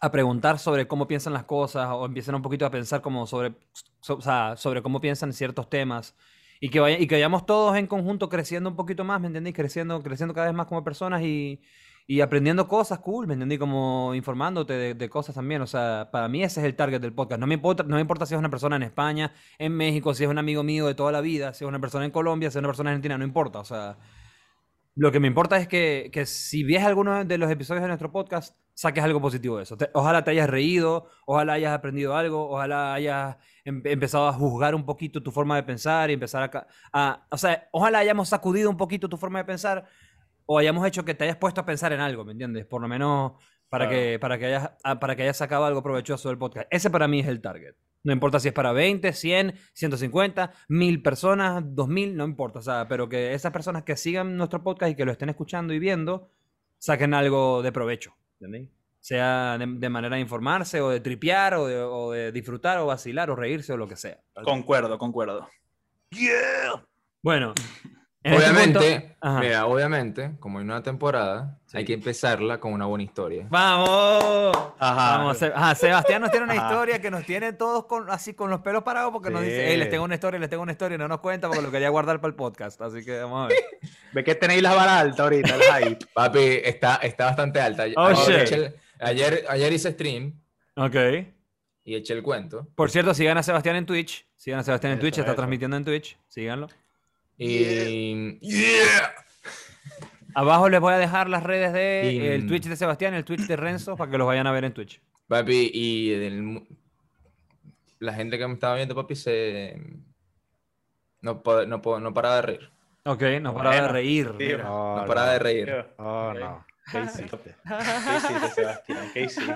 [0.00, 3.54] a preguntar sobre cómo piensan las cosas o empiecen un poquito a pensar como sobre,
[4.00, 6.16] sobre cómo piensan ciertos temas
[6.60, 9.54] y que, vaya, y que vayamos todos en conjunto creciendo un poquito más, ¿me entendéis?
[9.56, 11.60] Creciendo, creciendo cada vez más como personas y,
[12.22, 13.58] aprendiendo cosas cool, ¿me entendí?
[13.58, 15.62] Como informándote de, de cosas también.
[15.62, 17.40] O sea, para mí ese es el target del podcast.
[17.40, 20.24] No me importa, no me importa si es una persona en España, en México, si
[20.24, 22.58] es un amigo mío de toda la vida, si es una persona en Colombia, si
[22.58, 23.58] es una persona en Argentina, no importa.
[23.60, 23.98] O sea,
[24.96, 28.12] lo que me importa es que, que si ves alguno de los episodios de nuestro
[28.12, 29.76] podcast, saques algo positivo de eso.
[29.76, 34.74] Te- ojalá te hayas reído, ojalá hayas aprendido algo, ojalá hayas em- empezado a juzgar
[34.74, 38.70] un poquito tu forma de pensar y empezar a, a- O sea, ojalá hayamos sacudido
[38.70, 39.84] un poquito tu forma de pensar
[40.46, 42.66] o hayamos hecho que te hayas puesto a pensar en algo, ¿me entiendes?
[42.66, 43.32] Por lo menos
[43.68, 44.00] para, Claro.
[44.02, 46.66] que, para, que hayas, ah, para que hayas sacado algo provechoso del podcast.
[46.70, 47.74] Ese para mí es el target.
[48.04, 52.58] No importa si es para 20, 100, 150, 1000 personas, 2000, no importa.
[52.58, 55.72] O sea, pero que esas personas que sigan nuestro podcast y que lo estén escuchando
[55.72, 56.30] y viendo,
[56.78, 58.14] saquen algo de provecho.
[58.38, 58.68] ¿Entendéis?
[59.00, 62.86] Sea de, de manera de informarse o de tripear o de, o de disfrutar o
[62.86, 64.20] vacilar o reírse o lo que sea.
[64.44, 65.48] Concuerdo, concuerdo.
[67.22, 69.40] Bueno, en este Obviamente, punto- Ajá.
[69.40, 73.46] mira, obviamente, como hay una temporada, hay que empezarla con una buena historia.
[73.50, 74.56] ¡Vamos!
[74.78, 75.18] Ajá.
[75.18, 76.70] Vamos, ajá, Sebastián nos tiene una Ajá.
[76.72, 79.76] historia que nos tiene todos con, así con los pelos parados porque nos dice, hey,
[79.76, 81.90] les tengo una historia, les tengo una historia y no nos cuenta porque lo quería
[81.90, 82.80] guardar para el podcast.
[82.80, 83.58] Así que vamos a ver.
[84.12, 86.06] Ve que tenéis la vara alta ahorita, el hype.
[86.14, 87.82] Papi, está, está bastante alta.
[87.82, 88.36] Ayer, Oh, shit.
[88.36, 90.40] eché el- ayer, ayer hice stream
[90.76, 90.96] Ok.
[91.84, 92.68] y eché el cuento.
[92.74, 94.26] Por cierto, sigan a Sebastián en Twitch.
[94.36, 95.36] Sigan a Sebastián en Eso, Twitch, está eso.
[95.36, 96.18] transmitiendo en Twitch.
[96.28, 96.68] Síganlo.
[97.38, 98.38] Y.
[98.40, 99.14] ¡Yeah!
[100.34, 103.46] Abajo les voy a dejar las redes de Y- el Twitch de Sebastián, el Twitch
[103.46, 105.00] de Renzo, para que los vayan a ver en Twitch.
[105.28, 106.16] Papi, y
[108.00, 109.76] la gente que me estaba viendo, papi, se.
[111.22, 111.66] No, no,
[112.00, 112.70] no paraba de reír.
[113.06, 114.28] Ok, no para de reír.
[114.66, 115.86] Oh, No paraba de reír.
[115.98, 116.66] Oh, no.
[116.90, 117.54] ¿Qué hiciste?
[117.66, 119.10] ¿Qué hiciste, Sebastián?
[119.14, 119.52] ¿Qué hiciste?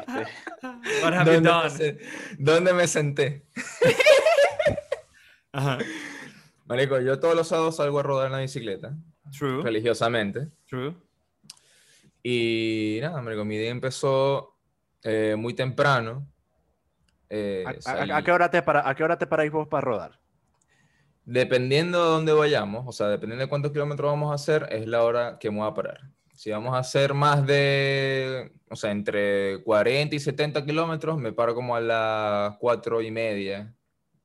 [1.02, 1.70] What have you ¿Dónde me, done?
[1.70, 1.98] se-
[2.38, 3.42] dónde me senté?
[5.52, 5.78] Ajá.
[6.68, 8.94] Marico, yo todos los sábados salgo a rodar en la bicicleta,
[9.36, 10.48] True, religiosamente.
[10.66, 10.94] true.
[12.22, 14.56] Y nada, marico, mi día empezó
[15.02, 16.26] eh, muy temprano.
[17.30, 19.80] Eh, ¿A, a- a qué hora te para, ¿A qué hora te paráis vos para
[19.82, 20.20] rodar?
[21.24, 25.02] Dependiendo de dónde vayamos, o sea, dependiendo de cuántos kilómetros vamos a hacer, es la
[25.04, 26.00] hora que me voy a parar.
[26.34, 31.54] Si vamos a hacer más de, o sea, entre 40 y 70 kilómetros, me paro
[31.54, 33.74] como a las 4 y media,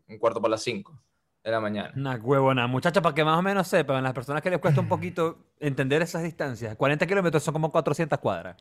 [0.08, 1.00] un cuarto para las 5
[1.44, 1.92] de la mañana.
[1.96, 2.68] Una huevona.
[2.68, 6.02] Muchachos, para que más o menos sepan, las personas que les cuesta un poquito entender
[6.02, 8.56] esas distancias, 40 kilómetros son como 400 cuadras.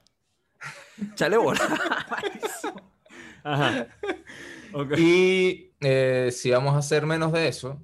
[1.14, 1.60] Chale bola.
[3.44, 3.86] Ajá.
[4.72, 4.92] Ok.
[4.98, 7.80] Y eh, si vamos a hacer menos de eso,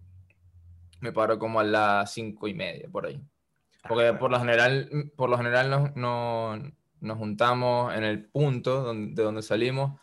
[1.01, 3.21] me paro como a las 5 y media, por ahí.
[3.89, 6.59] Porque por lo general, por lo general nos, no-
[7.01, 9.99] nos juntamos en el punto donde, de donde salimos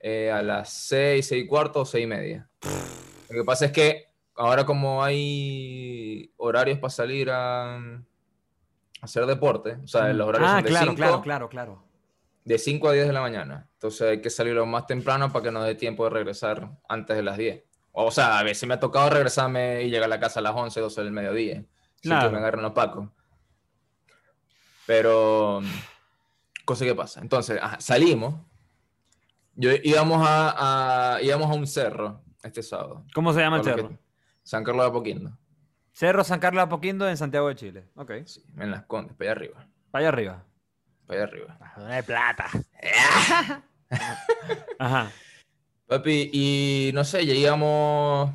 [0.00, 2.48] eh, a las 6, 6 y cuarto o 6 y media.
[3.30, 4.03] Lo que pasa es que
[4.36, 8.00] ahora como hay horarios para salir a, a
[9.02, 11.84] hacer deporte, o sea, los horarios Ah, son de claro, 5 claro, claro, claro.
[12.44, 13.68] de 5 a 10 de la mañana.
[13.74, 17.16] Entonces hay que salir lo más temprano para que nos dé tiempo de regresar antes
[17.16, 17.62] de las 10.
[17.92, 20.54] O sea, a veces me ha tocado regresarme y llegar a la casa a las
[20.54, 21.64] 11, 12 del mediodía.
[22.00, 22.28] Sin Claro.
[22.28, 23.08] que me agarren los pacos.
[24.86, 25.62] Pero,
[26.64, 27.20] cosa que pasa.
[27.20, 28.34] Entonces, ajá, salimos.
[29.54, 33.04] Yo íbamos a, a- íbamos a un cerro este sábado.
[33.14, 33.88] ¿Cómo se llama el cerro?
[33.90, 33.98] que-
[34.44, 35.38] San Carlos de Apoquindo.
[35.92, 37.88] Cerro San Carlos de Apoquindo en Santiago de Chile.
[37.96, 38.12] Ok.
[38.26, 39.66] Sí, en las Condes, para allá arriba.
[39.90, 40.44] Para allá arriba.
[41.06, 41.96] Para allá arriba.
[41.96, 42.50] De plata.
[44.78, 45.10] Ajá.
[45.86, 48.34] Papi, y no sé, ya íbamos,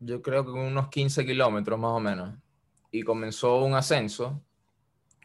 [0.00, 2.34] yo creo que unos 15 kilómetros más o menos.
[2.90, 4.42] Y comenzó un ascenso,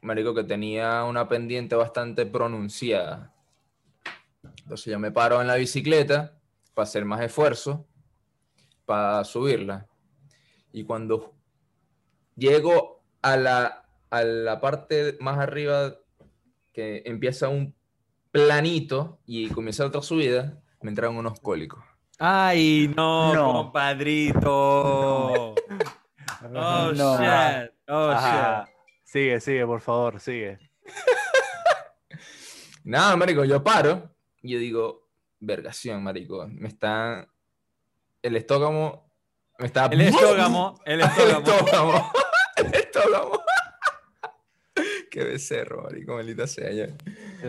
[0.02, 3.34] marico, que tenía una pendiente bastante pronunciada.
[4.64, 6.38] Entonces yo me paro en la bicicleta
[6.74, 7.88] para hacer más esfuerzo,
[8.86, 9.88] para subirla.
[10.72, 11.34] Y cuando
[12.36, 15.96] llego a la, a la parte más arriba,
[16.74, 17.76] que empieza un
[18.32, 21.84] planito y comienza otra subida, me entraron unos cólicos.
[22.20, 23.54] Ay, no, No.
[23.64, 25.56] compadrito.
[26.46, 27.18] Oh, No.
[27.18, 27.72] shit.
[27.88, 28.66] Oh, Ajá.
[28.66, 28.76] shit.
[29.06, 30.60] Sigue, sigue, por favor, sigue.
[32.84, 35.08] Nada, marico, yo paro y yo digo,
[35.40, 37.30] vergación, marico, me está...
[38.24, 39.06] El estómago
[39.60, 39.86] me está...
[39.86, 41.48] El estógamo, el El estógamo.
[41.56, 42.12] estómago.
[42.58, 43.44] El estómago.
[45.12, 46.70] Qué becerro, marico, maldita sea.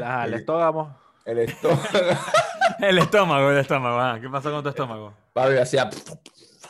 [0.02, 0.98] Ajá, el El- estógamo.
[1.24, 1.82] El estómago.
[2.80, 3.98] El estómago, el estómago.
[3.98, 5.14] ah, ¿Qué pasó con tu estómago?
[5.32, 5.88] Papi, hacía...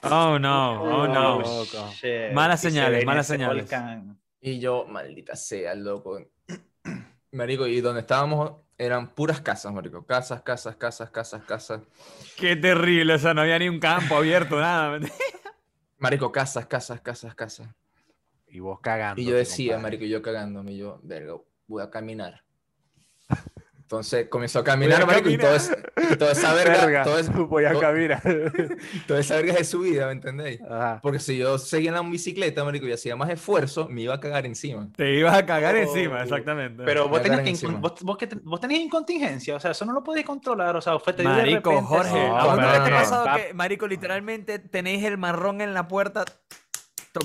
[0.02, 1.38] Oh, no, oh, no.
[1.40, 1.90] loco.
[1.92, 2.32] shit.
[2.32, 3.62] Malas señales, malas señales.
[3.64, 4.20] volcán.
[4.40, 6.20] Y yo, maldita sea, loco.
[7.32, 10.04] Marico, y donde estábamos eran puras casas, marico.
[10.04, 11.82] Casas, casas, casas, casas, casas.
[12.36, 15.00] Qué terrible, o sea, no había ni un campo abierto, nada.
[15.98, 17.68] Marico, casas, casas, casas, casas.
[18.48, 19.20] Y vos cagando.
[19.20, 21.34] Y yo decía, marico, yo cagándome, yo, verga,
[21.66, 22.44] voy a caminar.
[23.84, 25.46] Entonces comenzó a caminar, a marico, y caminar.
[25.46, 28.22] toda esa, y toda esa verga, Verga, toda, esa- voy a to- caminar.
[29.06, 30.60] toda esa verga es de su vida, ¿me entendéis?
[30.62, 31.00] Ajá.
[31.02, 34.20] Porque si yo seguía en la bicicleta, marico, y hacía más esfuerzo, me iba a
[34.20, 34.88] cagar encima.
[34.96, 35.78] Te ibas a cagar Oh.
[35.78, 36.82] encima, exactamente.
[36.82, 39.92] Pero vos tenías, que, vos, vos que te- vos tenías incontingencia, o sea, eso no
[39.92, 42.26] lo podías controlar, o sea, fue te dio de Marico, repente Jorge.
[42.28, 43.36] No, ¿a vos pero nunca te ha no, pasado no.
[43.36, 46.24] que, marico, literalmente tenéis el marrón en la puerta?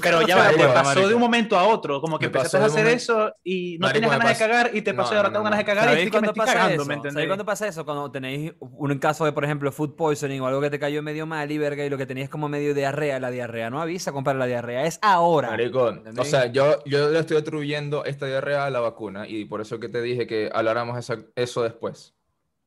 [0.01, 2.57] Pero ya va, te marico, pasó de un momento a otro, como que Me empezaste
[2.57, 5.09] a hacer momento- eso y no Marico, tenías me ganas de cagar y te pasó
[5.09, 6.39] No, y ahora no, tengo no, ganas de cagar y ¿Sabéis estoy me cuándo estoy
[6.45, 6.85] pasa cagando, eso?
[6.85, 7.27] ¿me ¿Sabéis entendés?
[7.27, 7.85] cuándo pasa eso?
[7.85, 11.25] Cuando tenéis un caso de, por ejemplo, food poisoning o algo que te cayó medio
[11.25, 13.19] mal y verga y lo que tenías como medio diarrea.
[13.19, 15.49] La diarrea no avisa, compadre, la diarrea es ahora.
[15.49, 19.59] Marico, o sea, yo, yo le estoy atribuyendo esta diarrea a la vacuna y por
[19.59, 22.13] eso que te dije que habláramos esa- eso después.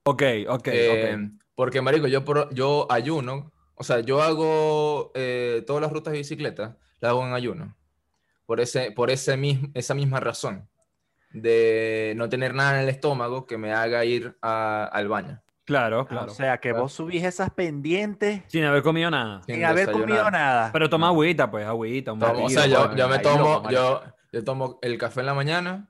[0.05, 0.89] Ok, ok, Eh,
[1.29, 1.39] ok.
[1.55, 3.53] Porque, marico, yo, yo ayuno,
[3.83, 7.77] o sea, yo hago eh, todas las rutas de bicicleta, las hago en ayuno.
[8.47, 10.69] Por, ese, por ese mis- esa misma razón
[11.31, 15.43] de no tener nada en el estómago que me haga ir a- al baño.
[15.65, 16.31] Claro, claro.
[16.31, 16.83] O sea, que Claro.
[16.85, 19.43] vos subís esas pendientes Sin haber comido nada.
[19.47, 20.71] sin sin haber comido nada.
[20.73, 22.97] Pero toma agüita, pues, agüita, un Tomo- o sea, yo, pues.
[22.97, 24.03] yo me tomo, yo,
[24.33, 25.89] yo tomo el café en la mañana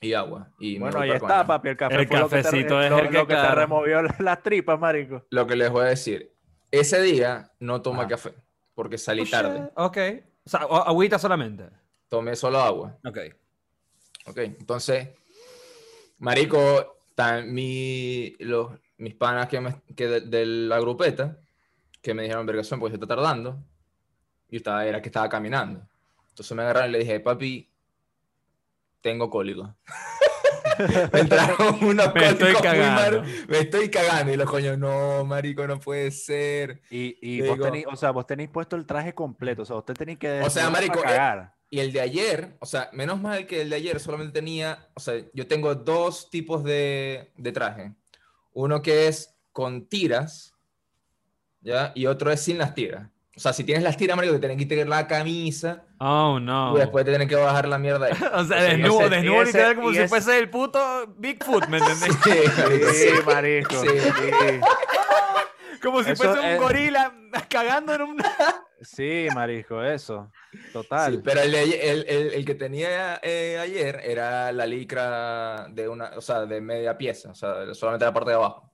[0.00, 0.50] y agua.
[0.58, 1.68] Y Bueno, ahí está, papi.
[1.68, 3.54] El café El fue lo que te- cafecito es lo- el que, lo que te
[3.54, 5.24] removió la- las tripas, marico.
[5.30, 6.31] Lo que les voy a decir,
[6.72, 8.08] ese día no tomé Ah.
[8.08, 8.34] café
[8.74, 9.60] porque salí Oh, tarde.
[9.60, 9.70] shit.
[9.76, 9.98] Ok.
[10.44, 11.68] O sea, agüita solamente.
[12.08, 12.98] Tomé solo agua.
[13.06, 13.18] Ok.
[14.26, 15.08] Ok, entonces,
[16.18, 21.38] marico, tan, mi, los, mis panas que, me- que de, de la grupeta,
[22.00, 23.62] que me dijeron, vergación, porque se está tardando,
[24.48, 25.86] yo estaba, era que estaba caminando.
[26.28, 27.68] Entonces me agarraron y le dije, papi,
[29.00, 29.74] tengo cólico.
[31.12, 33.02] Me entraron unos Me estoy cagando.
[33.20, 34.32] malos, me estoy cagando.
[34.32, 36.82] Y los coños, no, marico, no puede ser.
[36.90, 39.62] Y, y vos digo- tenéis, o sea, vos tenéis puesto el traje completo.
[39.62, 41.54] O sea, usted tenéis que O sea, marico, eh, cagar.
[41.70, 45.00] Y el de ayer, o sea, menos mal que el de ayer solamente tenía, o
[45.00, 47.94] sea, yo tengo dos tipos de, de traje.
[48.52, 50.54] Uno que es con tiras,
[51.62, 51.92] ¿ya?
[51.94, 53.08] Y otro es sin las tiras.
[53.34, 56.76] O sea, si tienes las tiras, marico, te tienen que quitar la camisa Oh, no.
[56.76, 58.12] y después te tienen que bajar la mierda ahí.
[58.34, 61.78] O sea, desnudo, ese- desnudo ese- literal como si ese- fuese el puto Bigfoot, ¿me
[61.78, 62.14] entendés?
[62.24, 62.30] Sí,
[62.60, 63.22] marico, Sí, sí.
[63.26, 63.80] marico.
[63.80, 63.88] Sí.
[63.88, 64.60] Sí.
[65.82, 67.12] Como si Eso fuese un es- gorila
[67.48, 68.22] cagando en un...
[68.82, 70.30] Sí, marico, eso.
[70.72, 71.14] Total.
[71.14, 76.10] Sí, pero el, el, el- el que tenía eh, ayer era la licra de una,
[76.16, 78.70] o sea, de media pieza, o sea, solamente la parte de abajo.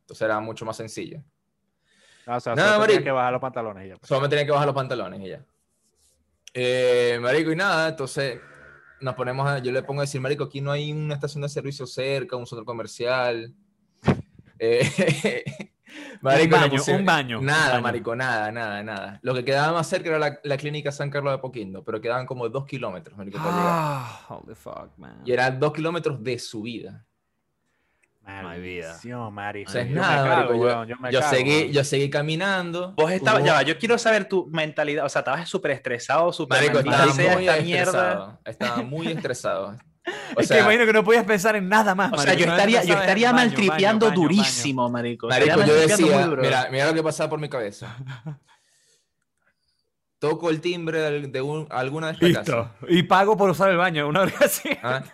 [0.00, 1.22] Entonces era mucho más sencillo.
[2.26, 3.04] Ah, o sea, No, solo tenía marico.
[3.04, 3.96] que bajar los pantalones y ya.
[3.96, 4.08] pues.
[4.08, 5.44] Solo me tenía que bajar los pantalones y ya.
[6.54, 8.40] Eh, marico, y nada, entonces
[9.00, 11.48] nos ponemos a, yo le pongo a decir, marico, aquí no hay una estación de
[11.48, 13.52] servicio cerca, un centro comercial.
[14.60, 15.42] Eh,
[16.22, 17.82] marico, Un baño, pusimos- un baño, un Nada, baño.
[17.82, 19.18] marico, nada, nada, nada.
[19.22, 22.24] Lo que quedaba más cerca era la, la clínica San Carlos de Apoquindo, pero quedaban
[22.24, 23.66] como dos kilómetros, marico, para llegar.
[23.68, 25.20] Ah, holy fuck, man.
[25.24, 27.04] Y eran dos kilómetros de subida.
[28.26, 29.70] Maldición, marico.
[29.70, 30.54] O sea, es Yo me nada, cago, marico.
[30.54, 32.92] Yo, weón, yo me yo cago, seguí, yo seguí caminando.
[32.96, 36.32] Vos estabas, Hubo- ya va, yo quiero saber tu mentalidad, o sea, estabas súper estresado,
[36.32, 37.80] súper estaba sea muy esta mierda.
[37.82, 38.40] estresado.
[38.44, 39.76] Estaba muy estresado.
[40.36, 42.40] O es que sea, imagino que no podías pensar en nada más, O sea, marico,
[42.40, 44.36] yo no estaría, yo estaría baño, maltripeando baño, baño, baño.
[44.36, 45.28] durísimo, marico.
[45.28, 47.96] Marico, Estaría yo decía, mira, mira lo que pasaba por mi cabeza.
[50.18, 52.68] Toco el timbre de, de un- alguna de estas casas.
[52.88, 54.68] Y pago por usar el baño, una hora así.
[54.82, 55.02] ¿ah?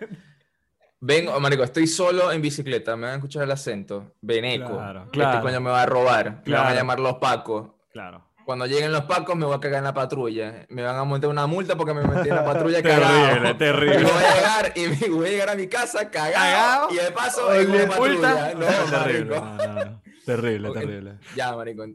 [1.02, 4.12] Vengo, marico, estoy solo en bicicleta, me van a escuchar el acento.
[4.20, 4.72] Veneco.
[4.76, 5.40] Claro, Este claro.
[5.42, 6.24] coño me va a robar.
[6.26, 6.68] Me van Claro.
[6.68, 7.70] a llamar los pacos.
[7.90, 8.26] Claro.
[8.44, 10.66] Cuando lleguen los pacos me voy a cagar en la patrulla.
[10.68, 13.56] Me van a montar una multa porque me metí en la patrulla Terrible, cagado.
[13.56, 14.00] terrible.
[14.00, 17.10] Y voy a llegar y me- voy a llegar a mi casa cagado, y de
[17.12, 18.34] paso Oye, en una multa.
[18.34, 18.54] patrulla.
[18.90, 19.36] No, terrible.
[19.40, 20.02] no, no.
[20.26, 21.18] Terrible, terrible.
[21.34, 21.86] Ya, marico.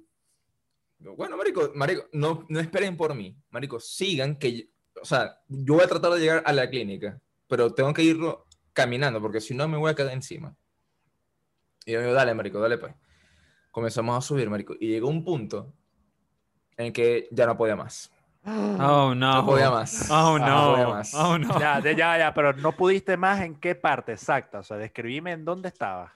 [1.00, 3.38] Bueno, marico, marico, no, no esperen por mí.
[3.52, 4.64] Marico, sigan que, yo-
[5.02, 8.46] o sea, yo voy a tratar de llegar a la clínica, pero tengo que irlo
[8.76, 10.56] caminando, porque si no me voy a quedar encima.
[11.86, 12.94] Y yo digo, dale, marico, dale pues.
[13.72, 15.74] Comenzamos a subir, marico, y llegó un punto
[16.78, 18.12] en que ya no podía más.
[18.48, 19.34] Oh, no.
[19.38, 20.08] No podía más.
[20.12, 20.90] Oh, No podía no.
[20.92, 21.14] más.
[21.16, 21.60] Oh, no.
[21.60, 24.60] Ya, ya, ya, pero no pudiste más en qué parte exacta.
[24.60, 26.12] O sea, describime en dónde estabas.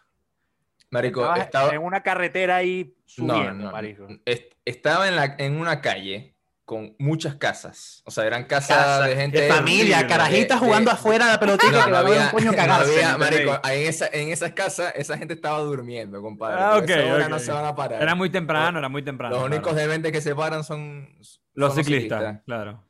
[0.91, 1.70] Marico, Estabas estaba...
[1.72, 4.07] en una carretera ahí No, subiendo, no, marico.
[4.26, 6.36] est- estaba en, la, en una calle
[6.70, 8.03] con muchas casas.
[8.05, 9.41] O sea, eran casas Casa, de gente...
[9.41, 12.01] de familia, carajitas de- jugando de- afuera a la pelotita No, que no va a
[12.01, 13.17] había, un coño no cagarse.
[13.17, 16.57] marico, en, esa, en esas casas, esa gente estaba durmiendo, compadre.
[16.61, 18.03] Ah, esa hora no se van a parar.
[18.03, 19.34] Era muy temprano, era muy temprano.
[19.34, 19.55] Los claro.
[19.55, 22.84] únicos dementes que se paran son, son Los ciclistas, claro.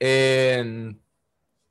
[0.00, 0.94] Eh,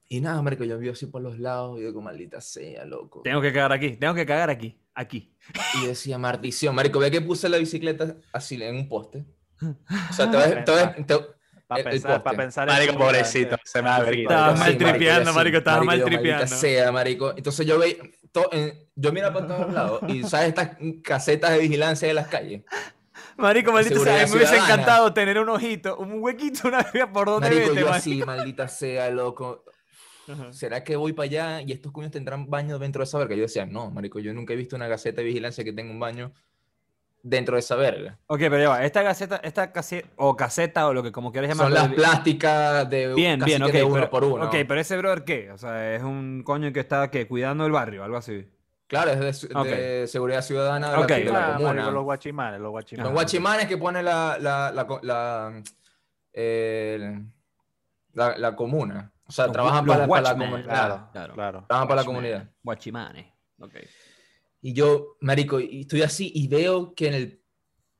[0.07, 3.21] y nada, marico, yo vi así por los lados y digo, maldita sea, loco.
[3.23, 5.33] Tengo que cagar aquí, tengo que cagar aquí, aquí.
[5.81, 9.25] Y decía, maldición, marico, ve que puse la bicicleta así en un poste.
[9.61, 10.63] O sea, te a-
[10.95, 11.19] te
[11.67, 14.21] Para pensar, pa' pensar en Marico, pobrecito, se me vergüenza.
[14.21, 16.55] Estabas Marico, mal tripeando, marico, estabas mal maldita tripeando.
[16.57, 17.33] sea, marico.
[17.37, 17.95] Entonces yo veía,
[18.33, 18.49] to-
[18.95, 22.63] yo mira para todos lados y sabes estas casetas de vigilancia de las calles.
[23.37, 27.49] Marico, maldito sea, me hubiese encantado tener un ojito, un huequito, una vez por donde
[27.49, 27.93] Marico, vete, yo marico.
[27.97, 29.63] así, maldita sea, loco.
[30.27, 30.51] Ajá.
[30.51, 33.35] ¿Será que voy para allá y estos cuños tendrán baño dentro de esa verga?
[33.35, 35.99] Yo decía, no, marico, yo nunca he visto una gaceta de vigilancia que tenga un
[35.99, 36.33] baño
[37.23, 38.17] dentro de esa verga.
[38.27, 41.49] Ok, pero ya va, esta caseta, esta caseta, o caseta, o lo que como quieras
[41.55, 41.75] Son llamarlo.
[41.79, 43.73] las de- plásticas de Bien, casi bien, que ok.
[43.73, 44.45] de uno pero, por uno.
[44.47, 45.51] Ok, pero ese brother, ¿qué?
[45.51, 47.27] O sea, es un coño que está, ¿qué?
[47.27, 48.47] Cuidando el barrio, algo así.
[48.87, 51.09] Claro, es de, seguridad ciudadana de Ok.
[51.09, 51.73] la, de la Ah, comuna.
[51.73, 53.05] marico, los guachimanes, los guachimanes.
[53.07, 55.61] Son guachimanes que pone la, la, la, la,
[58.13, 59.11] la- la comuna.
[59.27, 60.63] O sea, Los trabajan para, para la comunidad.
[60.65, 61.33] Claro, Claro.
[61.33, 61.65] claro.
[61.67, 62.49] Trabajan para la comunidad.
[62.63, 63.27] Guachimanes.
[63.59, 63.75] Ok.
[64.61, 67.41] Y yo, marico, y estoy así y veo que en el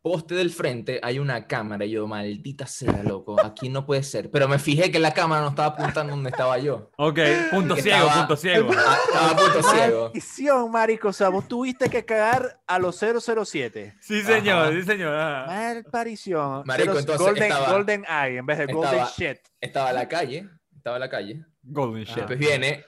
[0.03, 1.85] poste del frente hay una cámara.
[1.85, 4.29] Y yo, maldita sea, loco, aquí no puede ser.
[4.31, 6.89] Pero me fijé que la cámara no estaba apuntando donde estaba yo.
[6.97, 7.19] Ok,
[7.51, 8.69] punto ciego, estaba- punto ciego.
[8.77, 10.03] Ah, Estaba punto ciego.
[10.05, 11.07] Maldición, marico.
[11.09, 13.95] O sea, vos tuviste que cagar a los 007.
[14.01, 14.71] Sí, señor, Ajá.
[14.71, 15.47] sí, señor.
[15.47, 16.63] Malparición.
[16.65, 19.37] Marico, Cero- entonces Golden, estaba- Golden Eye en vez de Golden estaba- Shit.
[19.59, 21.43] Estaba la calle, estaba la calle.
[21.63, 22.15] Golden shit.
[22.17, 22.85] Después viene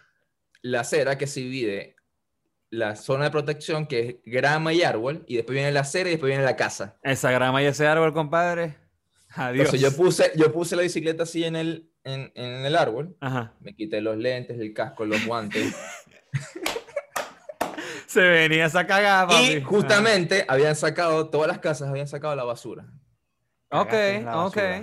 [0.63, 1.92] la acera que se divide
[2.73, 6.13] la zona de protección, que es grama y árbol, y después viene la acera y
[6.13, 6.95] después viene la casa.
[7.03, 8.75] Esa grama y ese árbol, compadre.
[9.35, 9.65] Adiós.
[9.73, 13.53] Entonces yo puse, yo puse la bicicleta así en el, en, en el árbol, Ajá.
[13.61, 15.73] me quité los lentes, el casco, los guantes,
[18.07, 19.43] Se venía esa cagada, papi.
[19.53, 22.85] y justamente habían sacado, todas las casas habían sacado la basura.
[23.71, 24.29] Ok, Cagaste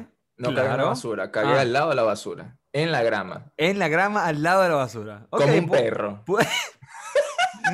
[0.01, 0.07] ok.
[0.37, 0.87] No en la Claro.
[0.87, 1.61] basura, cagué Ah.
[1.61, 4.75] al lado de la basura, en la grama, En la grama al lado de la
[4.77, 5.27] basura.
[5.31, 6.25] Como un perro.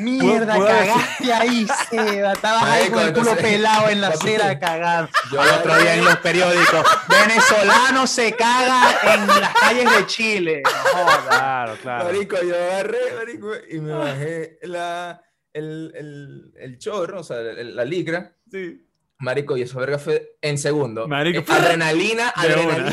[0.00, 2.32] Mierda, cagaste ahí, Seba.
[2.32, 5.10] Estabas ahí con el culo entonces- pelado en la acera cagando.
[5.32, 10.62] yo Al otro día en los periódicos, venezolano se caga en las calles de Chile.
[10.64, 11.06] No.
[11.28, 12.04] Claro, claro.
[12.04, 15.22] Marico, yo agarré, marico, y me bajé la,
[15.52, 18.32] el, el, el chorro, o sea, el- la licra.
[18.50, 18.82] Sí.
[19.18, 21.08] Marico, y esa verga fue en segundo.
[21.08, 22.92] Marico, Eh, adrenalina, adrenalina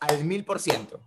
[0.00, 1.00] al mil por ciento.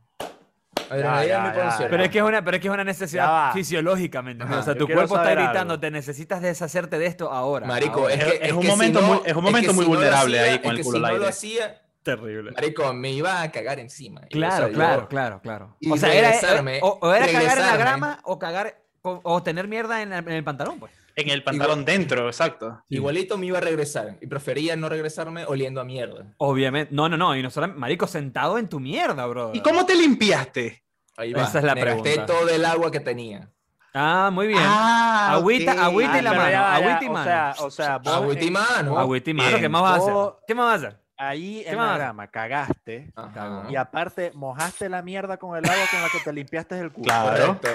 [1.00, 1.88] Ya, ya.
[1.90, 4.54] Pero es que es una, pero es que es una necesidad fisiológica, ¿me entiendes?
[4.58, 4.62] Ajá.
[4.62, 5.80] O sea, Yo tu cuerpo está gritando, algo.
[5.80, 7.66] te necesitas deshacerte de esto ahora.
[7.68, 8.14] Marico, ahora.
[8.14, 9.74] es, Es- que es es un que momento si no- muy- es un momento que
[9.76, 11.28] muy si no lo vulnerable hacía- ahí con es el culo si al no lo
[11.28, 12.52] hacía, terrible.
[12.52, 14.22] marico, me iba a cagar encima.
[14.22, 15.78] Y, o Claro, yo- claro, claro, claro.
[15.90, 19.44] O sea, era, regresarme, o, o era cagar en la grama o cagar o, o
[19.44, 20.92] tener mierda en, el- en el pantalón, pues.
[21.16, 22.84] En el pantalón dentro, exacto.
[22.90, 24.18] Igualito me iba a regresar.
[24.22, 26.26] Y prefería no regresarme oliendo a mierda.
[26.38, 26.94] Obviamente.
[26.94, 27.36] No, no, no.
[27.36, 29.52] Y no solamente, marico, sentado en tu mierda, bro.
[29.54, 30.84] ¿Y cómo te limpiaste?
[31.18, 31.44] Ahí va.
[31.44, 32.26] Esa es la me gasté pregunta.
[32.26, 33.50] todo el agua que tenía.
[33.94, 34.62] Ah, muy bien.
[34.64, 35.80] Ah, Agüita- ok.
[35.80, 37.26] agüita y Ah, la pero mano, ya va, ya, agüita y O mano.
[37.26, 38.98] sea, o sea, vos Agüita y mano.
[38.98, 39.62] Agüita y mano, Bien.
[39.62, 40.14] ¿qué más vas a hacer?
[40.48, 41.02] ¿Qué más vas a hacer?
[41.18, 43.66] ahí ¿Qué en la grama cagaste Ajá.
[43.70, 47.04] y aparte mojaste la mierda con el agua con la que te limpiaste el culo.
[47.04, 47.60] Claro.
[47.62, 47.70] Correcto.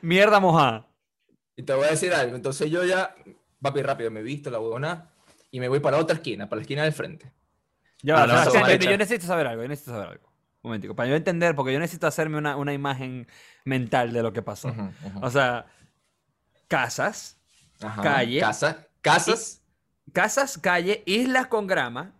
[0.00, 0.86] Mierda mojada.
[1.56, 2.34] Y te voy a decir algo.
[2.36, 3.14] Entonces yo ya,
[3.60, 5.10] papi, rápido, me visto la huevona
[5.50, 7.32] y me voy para la otra esquina, para la esquina del frente.
[8.02, 10.26] Ya va, Ah, no, o sea, eso, yo- necesito saber algo, yo necesito saber algo.
[10.62, 13.26] Un momentico, para yo entender, porque yo necesito hacerme una, una imagen
[13.64, 14.74] mental de lo que pasó.
[15.20, 15.66] O sea,
[16.68, 17.36] casas,
[17.82, 18.02] Ajá.
[18.02, 18.40] calle.
[18.40, 19.62] Casa, casas.
[20.12, 22.12] casas, calle, islas con grama,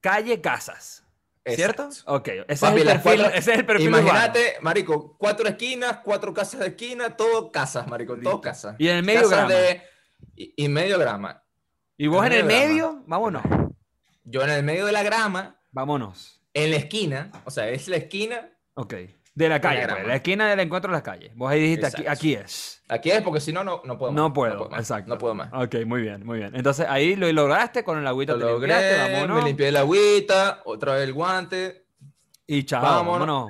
[0.00, 1.04] calle, casas.
[1.46, 1.84] ¿Cierto?
[1.84, 2.14] Exacto.
[2.14, 4.08] Ok, ese, Papi, es, el perfil, cuatro- ese es el perfil urbano.
[4.08, 8.76] Imagínate, marico, cuatro esquinas, cuatro casas de esquina, todo casas, marico, todo casas.
[8.78, 9.48] Y en el medio grama.
[9.52, 9.82] de-
[10.36, 11.42] y, y medio grama.
[11.96, 12.68] Y vos en el medio grama.
[12.68, 13.42] medio, vámonos.
[14.24, 16.42] Yo en el medio de la grama, Vámonos.
[16.52, 18.94] en la esquina, o sea, es la esquina, Ok.
[19.32, 21.30] De la calle, pues, la esquina del encuentro de las calles.
[21.36, 22.82] Vos ahí dijiste, aquí, aquí es.
[22.88, 24.16] aquí es porque si no, no, no puedo más.
[24.22, 25.08] No puedo, más, exacto.
[25.08, 25.50] No puedo más.
[25.52, 26.54] Ok, muy bien, muy bien.
[26.54, 29.42] Entonces ahí lo lograste con el agüita, Lo te limpiaste, logré, vámonos.
[29.42, 31.86] me limpié la agüita, otra vez el guante.
[32.46, 33.20] Y chao, Vámonos.
[33.20, 33.48] vámonos.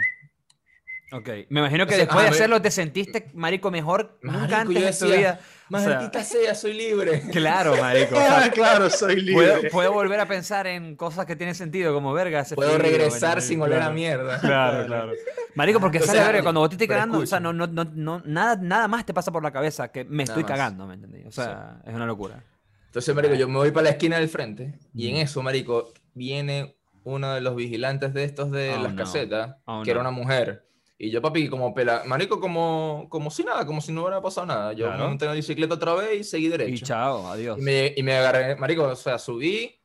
[1.12, 4.42] Ok, me imagino que O sea, después de me- hacerlo te sentiste, marico, mejor Marico,
[4.42, 5.40] nunca antes yo tu decía,
[5.72, 7.20] O sea, Maldita sea, soy libre.
[7.32, 8.14] claro, marico.
[8.16, 9.70] o sea, Ah, claro, soy libre.
[9.70, 12.40] puedo volver a pensar en cosas que tienen sentido, como verga.
[12.40, 13.94] hace Puedo frío, regresar marico, sin oler a claro.
[13.94, 14.40] mierda.
[14.40, 15.12] Claro, claro.
[15.54, 17.52] Marico, porque O sale sea, verga, cuando vos te estés pero cagando, o sea, no,
[17.52, 20.52] no, no, nada, nada más te pasa por la cabeza que me Nada estoy más.
[20.52, 21.22] cagando, ¿me entendí?
[21.24, 22.42] O sea, es una locura.
[22.86, 25.14] Entonces, marico, yo me voy para la esquina del frente y Mm.
[25.14, 28.98] en eso, marico, viene uno de los vigilantes de estos de Oh, las no.
[29.04, 30.66] casetas, Oh, que era una mujer.
[31.02, 34.46] Y yo, papi, como pela, marico, como, como si nada, como si no hubiera pasado
[34.46, 34.74] nada.
[34.74, 35.02] Yo Claro.
[35.04, 36.84] me monté en la bicicleta otra vez y seguí Y derecho.
[36.84, 37.58] chao, adiós.
[37.58, 39.79] Y me, y me agarré, marico, o sea, subí,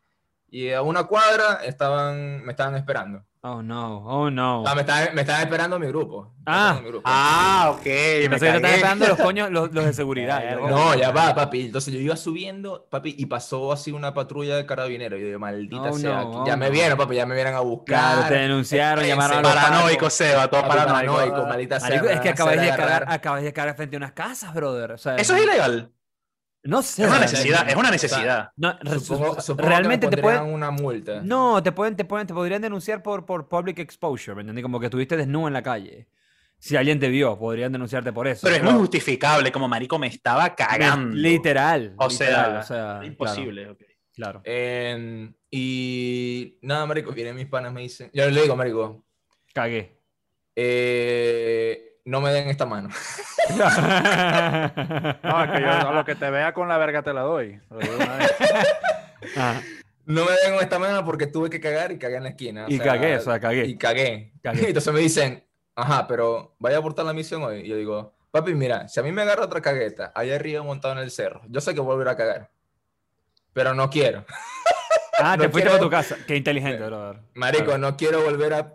[0.49, 3.23] Y a una cuadra estaban, me estaban esperando.
[3.47, 4.61] Oh no, oh no.
[4.61, 6.33] O sea, me estaban, me estaban esperando mi grupo.
[6.37, 6.79] Me Ah.
[6.81, 7.03] mi grupo.
[7.05, 7.85] Ah, ok.
[7.85, 10.57] Me pensé que estaban esperando los coños, los, los de seguridad.
[10.67, 11.65] No, ya va, papi.
[11.67, 15.19] Entonces yo iba subiendo, papi, y pasó así una patrulla de carabineros.
[15.19, 16.71] Yo digo, maldita Oh, sea, no, aquí- oh, ya me no.
[16.71, 18.13] vieron, papi, ya me vieron a buscar.
[18.15, 21.13] Claro, te denunciaron, llamaron a los Paranoico, Seba, todo paranoico.
[21.13, 21.89] paranoico, maldita sea.
[21.89, 24.11] Marico, me es que van a acabáis de cagar, acabáis de cagar frente a unas
[24.13, 24.93] casas, brother.
[24.93, 25.91] O sea, Eso es ilegal.
[26.66, 27.03] No sé.
[27.03, 28.49] Es una necesidad, es una necesidad.
[28.57, 30.41] No, re- Supongo, supongo realmente que te pueden.
[30.43, 31.22] una multa.
[31.24, 34.61] No, te pueden, te pueden, te podrían denunciar por, por public exposure, ¿me entendí?
[34.61, 36.07] Como que estuviste desnudo en la calle.
[36.57, 38.41] Si alguien te vio, podrían denunciarte por eso.
[38.47, 41.16] Pero es muy justificable, como marico me estaba cagando.
[41.16, 41.93] Literal.
[41.97, 43.70] O sea, literal, o sea, Imposible.
[43.70, 43.78] ok.
[43.78, 43.91] Claro.
[44.13, 44.41] claro.
[44.45, 48.09] Eh, y nada, marico, vienen mis panas, me dicen.
[48.13, 49.03] Yo le digo, marico,
[49.53, 49.99] Cagué.
[50.55, 52.89] eh, no me den esta mano.
[55.24, 57.60] No, es que yo a lo que te vea con la verga te la doy.
[59.38, 59.60] Ah,
[60.06, 62.66] No me den esta mano porque tuve que cagar y cagué en la esquina.
[62.66, 63.66] o y sea, cagué, o sea, cagué.
[63.66, 64.34] Y cagué.
[64.43, 64.68] Cagué.
[64.68, 65.43] Entonces me dicen,
[65.76, 67.62] ajá, pero vaya a abortar la misión hoy.
[67.62, 70.93] Y yo digo, papi, mira, si a mí me agarra otra cagueta allá arriba montado
[70.93, 72.49] en el cerro, yo sé que volveré a cagar.
[73.53, 74.26] Pero no quiero.
[75.18, 76.18] Ah, No te fuiste quiero- para tu casa.
[76.28, 77.22] Qué inteligente, brother.
[77.34, 78.74] Marico, no quiero volver a.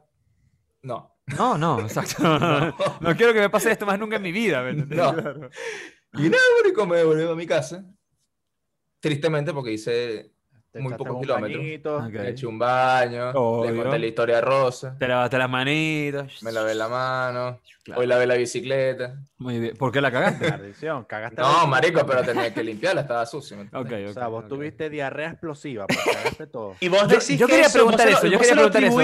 [0.83, 1.15] No.
[1.37, 2.23] No, no, exacto.
[3.01, 4.63] No, quiero que me pase esto más nunca en mi vida.
[4.73, 4.87] No.
[5.15, 5.51] Claro.
[6.15, 7.85] Y nada, marico, me devolví a mi casa.
[9.01, 10.33] Tristemente, porque hice.
[10.73, 11.59] Te Muy pocos kilómetros.
[11.63, 11.97] bañito.
[11.97, 12.13] Ok.
[12.13, 13.31] Me eché un baño.
[13.31, 13.73] Obvio.
[13.73, 14.97] Le conté la historia a Rosa.
[14.97, 16.41] Te lavaste las manitos.
[16.45, 17.61] Me lavé la mano.
[17.83, 18.01] Claro.
[18.03, 19.17] Hoy lavé la bicicleta.
[19.39, 19.77] Muy bien.
[19.77, 20.49] ¿Por qué la cagaste?
[20.49, 21.41] Maldición, cagaste.
[21.43, 23.57] No, la- marico, pero tenía que limpiarla, estaba sucio.
[23.57, 23.93] ¿me entiendes?
[23.93, 24.11] Ok, ok.
[24.11, 26.77] O sea, vos tuviste diarrea explosiva, pues cagaste todo.
[26.79, 28.97] Y vos Yo- decís yo que quería eso, preguntar eso, lo- yo quería preguntar eso.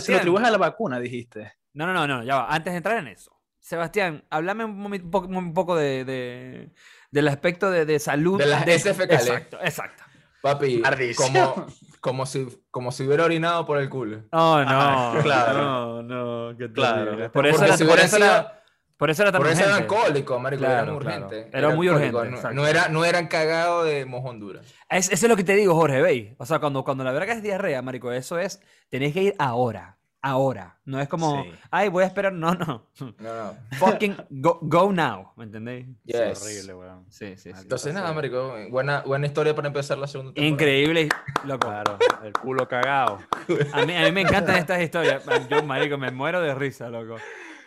[0.00, 1.52] Se lo atribuyes a la vacuna, dijiste.
[1.74, 2.46] No, no, no, no, ya va.
[2.54, 6.72] Antes de entrar en eso, Sebastián, háblame un, poco, un poco de, de-
[7.10, 8.38] del aspecto de, de salud.
[8.38, 9.26] De las heces fecales.
[9.28, 10.02] Exacto, exacto.
[10.40, 10.82] Papi,
[11.16, 11.66] como,
[12.00, 14.22] como, si, como si hubiera orinado por el culo.
[14.30, 16.02] Oh, no, Ah, claro.
[16.02, 17.30] no, no, qué Claro.
[17.32, 18.62] Por eso era, si por eso sido- era,
[18.96, 19.94] por eso era tan Por eso eran urgente.
[19.94, 21.26] alcohólicos, marico, Claro, eran claro.
[21.26, 21.54] urgentes.
[21.54, 24.60] Era muy urgente, No, no era, no eran cagados de mojondura.
[24.88, 26.34] Es- eso es lo que te digo, Jorge, ¿veis?
[26.38, 29.97] O sea, cuando, cuando la verga es diarrea, marico, eso es, tenéis que ir ahora,
[30.22, 30.78] ahora.
[30.84, 31.50] No es como, Sí.
[31.70, 32.86] ay, voy a esperar, no, no.
[33.00, 33.56] No, no.
[33.78, 35.86] Fucking go, go now, ¿me entendéis?
[36.04, 36.16] Yes.
[36.16, 37.04] Es horrible, weón.
[37.10, 37.60] Sí, sí, sí.
[37.60, 40.50] Entonces, nada, marico, buena, buena historia para empezar la segunda temporada.
[40.52, 41.08] Increíble,
[41.44, 41.66] loco.
[41.68, 43.18] Claro, el culo cagado.
[43.72, 45.22] A mí, a mí me encantan estas historias.
[45.48, 47.16] Yo, marico, me muero de risa, loco.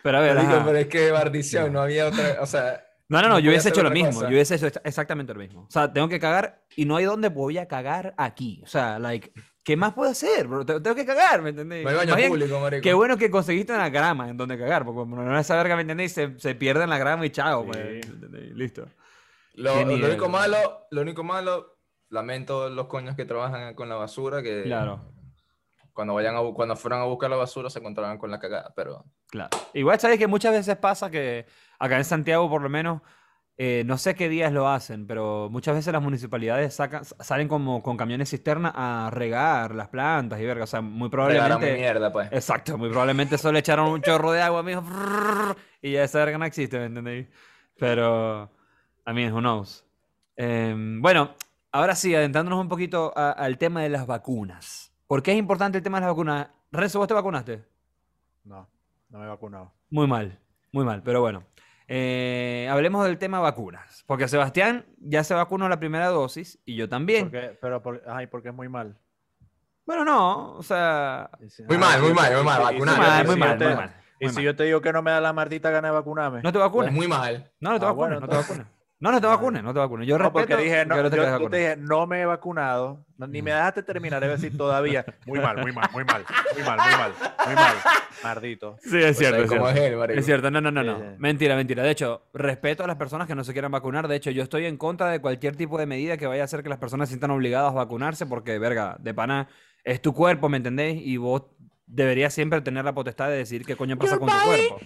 [0.02, 0.64] Pero a ver, Marico, ajá.
[0.66, 2.84] pero es que maldición, no había otra, o sea...
[3.08, 4.12] No, no, no, yo hubiese hecho lo mismo.
[4.14, 4.22] cosa.
[4.26, 5.62] Yo hubiese hecho exa- exactamente lo mismo.
[5.62, 8.60] O sea, tengo que cagar y no hay dónde voy a cagar aquí.
[8.64, 9.32] O sea, like,
[9.64, 10.46] ¿qué más puedo hacer?
[10.48, 10.64] bro?
[10.66, 11.82] Te- Tengo que cagar, ¿me entendés?
[11.84, 12.82] No hay baño público, marico.
[12.82, 15.82] Qué bueno que conseguiste una grama en donde cagar, porque como no esa verga, ¿me
[15.82, 16.12] entendés?
[16.12, 18.52] Se, se pierde en la grama y chao, pues, ¿me entendés?
[18.56, 18.86] Listo.
[19.54, 24.42] Lo, lo único malo, lo único malo, lamento los coños que trabajan con la basura,
[24.42, 25.12] que Claro.
[25.92, 29.04] cuando vayan a, cuando fueran a buscar la basura se encontraban con la cagada, pero
[29.28, 29.50] Claro.
[29.74, 31.46] Igual sabes que muchas veces pasa que
[31.78, 33.00] acá en Santiago, por lo menos,
[33.58, 37.82] eh, no sé qué días lo hacen, pero muchas veces las municipalidades sacan, salen como
[37.82, 40.64] con camiones cisterna a regar las plantas y verga.
[40.64, 41.28] O sea, muy regaron
[41.60, 41.74] mi probablemente.
[41.76, 42.32] mierda, pues.
[42.32, 44.82] Exacto, muy probablemente solo echaron un chorro de agua, mijo,
[45.80, 47.28] y ya esa verga no existe, ¿me entendéis?
[47.78, 48.50] Pero,
[49.06, 49.84] I mean, who knows.
[50.36, 51.34] Em, bueno,
[51.72, 54.92] ahora sí, adentrándonos un poquito a- al tema de las vacunas.
[55.06, 56.48] ¿Por qué es importante el tema de las vacunas?
[56.70, 57.64] Renzo, ¿vos te vacunaste?
[58.44, 58.68] No,
[59.10, 59.72] no me he vacunado.
[59.90, 60.38] Muy mal,
[60.72, 61.44] muy mal, pero bueno.
[61.94, 64.02] Eh, hablemos del tema vacunas.
[64.06, 67.24] Porque Sebastián ya se vacunó la primera dosis y yo también.
[67.30, 68.96] Porque, pero, por, ay, porque es muy mal.
[69.84, 71.28] Bueno, no, o sea.
[71.68, 73.94] Muy mal, muy mal, muy mal, vacunar, Muy mal, muy mal, te- muy mal.
[74.20, 76.40] Y si yo te digo que no me da la maldita gana de vacunarme.
[76.42, 76.88] No te vacunes.
[76.90, 77.50] Pues muy mal.
[77.60, 78.66] No, no te Ah, vacunes, bueno, no te vacunes.
[79.02, 80.06] No, no te vacunes, no te vacunes.
[80.06, 83.26] Yo No, respeto porque dije, no, te yo, te dije, no me he vacunado, no,
[83.26, 85.04] ni me dejaste terminar, debe decir todavía.
[85.26, 86.24] Muy mal, muy mal, muy mal,
[86.54, 87.12] muy mal, muy mal,
[87.46, 87.74] muy mal.
[88.22, 88.76] Mardito.
[88.80, 89.82] Sí, es cierto, Pues, es como cierto.
[89.82, 90.20] es él, marico.
[90.20, 90.96] Es cierto, no, no, no, no.
[90.98, 91.14] Sí, sí.
[91.18, 91.82] Mentira, mentira.
[91.82, 94.06] De hecho, respeto a las personas que no se quieran vacunar.
[94.06, 96.62] De hecho, yo estoy en contra de cualquier tipo de medida que vaya a hacer
[96.62, 99.48] que las personas se sientan obligadas a vacunarse porque, verga, de pana,
[99.82, 101.04] es tu cuerpo, ¿me entendéis?
[101.04, 101.42] Y vos
[101.86, 104.78] deberías siempre tener la potestad de decir qué coño pasa con tu cuerpo.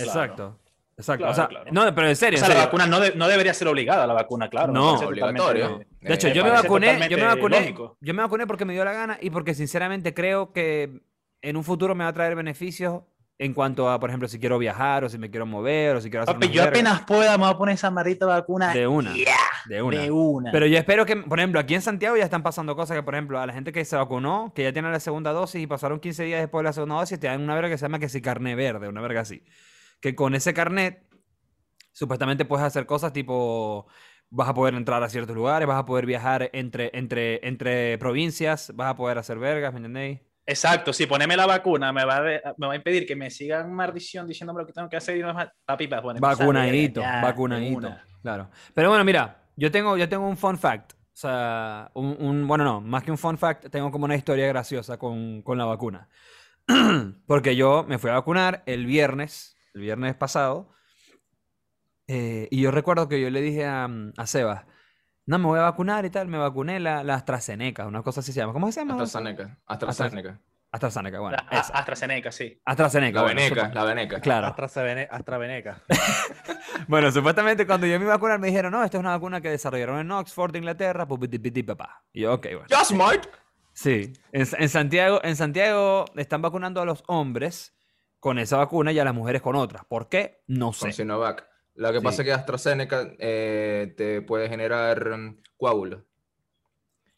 [0.00, 0.58] Exacto.
[0.98, 1.18] Exacto.
[1.24, 1.70] Claro, o sea, claro.
[1.72, 4.06] no, pero en O serio, en sea, la vacuna no, de- no debería ser obligada,
[4.06, 4.72] la vacuna, claro.
[4.72, 5.80] No, obligatorio.
[6.00, 7.96] De hecho, Eh, yo me vacuné, yo me vacuné, lógico.
[8.00, 11.00] yo me vacuné porque me dio la gana y porque sinceramente creo que
[11.40, 13.02] en un futuro me va a traer beneficios
[13.40, 16.10] en cuanto a, por ejemplo, si quiero viajar o si me quiero mover o si
[16.10, 16.68] quiero hacer Papi, yo vergas.
[16.80, 18.74] apenas pueda me voy a poner esa maldita vacuna.
[18.74, 19.12] De una,
[19.66, 20.00] de una.
[20.00, 20.50] De una.
[20.50, 23.14] Pero yo espero que, por ejemplo, aquí en Santiago ya están pasando cosas que, por
[23.14, 26.00] ejemplo, a la gente que se vacunó, que ya tiene la segunda dosis y pasaron
[26.00, 28.08] 15 días después de la segunda dosis, te dan una verga que se llama que
[28.08, 29.44] si carnet verde, una verga así.
[30.00, 31.04] Que con ese carnet,
[31.92, 33.86] supuestamente puedes hacer cosas tipo
[34.30, 38.72] vas a poder entrar a ciertos lugares, vas a poder viajar entre, entre, entre provincias,
[38.76, 40.20] vas a poder hacer vergas, ¿me entendéis?
[40.44, 43.30] Exacto, si poneme la vacuna me va, a de- me va a impedir que me
[43.30, 46.02] sigan maldición diciéndome lo que tengo que hacer y no es más- papi, va a
[46.02, 47.78] ponerme esa Vacunadito, ya, vacunadito.
[47.78, 48.04] una.
[48.22, 48.50] Claro.
[48.74, 50.92] Pero bueno, mira, yo tengo, yo tengo un fun fact.
[50.92, 54.46] O sea, un, un- bueno, no, más que un fun fact, tengo como una historia
[54.46, 56.08] graciosa con, con la vacuna.
[57.26, 60.70] Porque yo me fui a vacunar el viernes, el viernes pasado,
[62.06, 64.64] eh, y yo recuerdo que yo le dije a, a Sebas,
[65.26, 68.32] no, me voy a vacunar y tal, me vacuné la, la AstraZeneca, una cosa así
[68.32, 68.52] se llama.
[68.54, 68.94] ¿Cómo se llama?
[69.02, 69.58] AstraZeneca.
[69.66, 70.40] AstraZeneca.
[70.70, 71.72] AstraZeneca, bueno, La- a- esa.
[71.74, 72.60] AstraZeneca, sí.
[72.64, 74.20] AstraZeneca, La bueno, veneca, la veneca.
[74.20, 74.46] Claro.
[74.48, 75.82] AstraZene- AstraVeneca.
[76.86, 79.40] Bueno, supuestamente cuando yo me iba a vacunar me dijeron, no, esta es una vacuna
[79.40, 82.04] que desarrollaron en Oxford, Inglaterra, papá.
[82.12, 82.66] Y yo, ok, bueno.
[82.68, 83.26] Ya smart.
[83.72, 87.76] Sí, en, en Santiago, en Santiago están vacunando a los hombres
[88.20, 89.84] con esa vacuna y a las mujeres con otra.
[89.88, 90.42] ¿Por qué?
[90.46, 90.80] No sé.
[90.86, 91.46] Con Sinovac.
[91.74, 92.04] Lo que Sí.
[92.04, 96.02] pasa es que AstraZeneca eh, te puede generar mm, coágulos.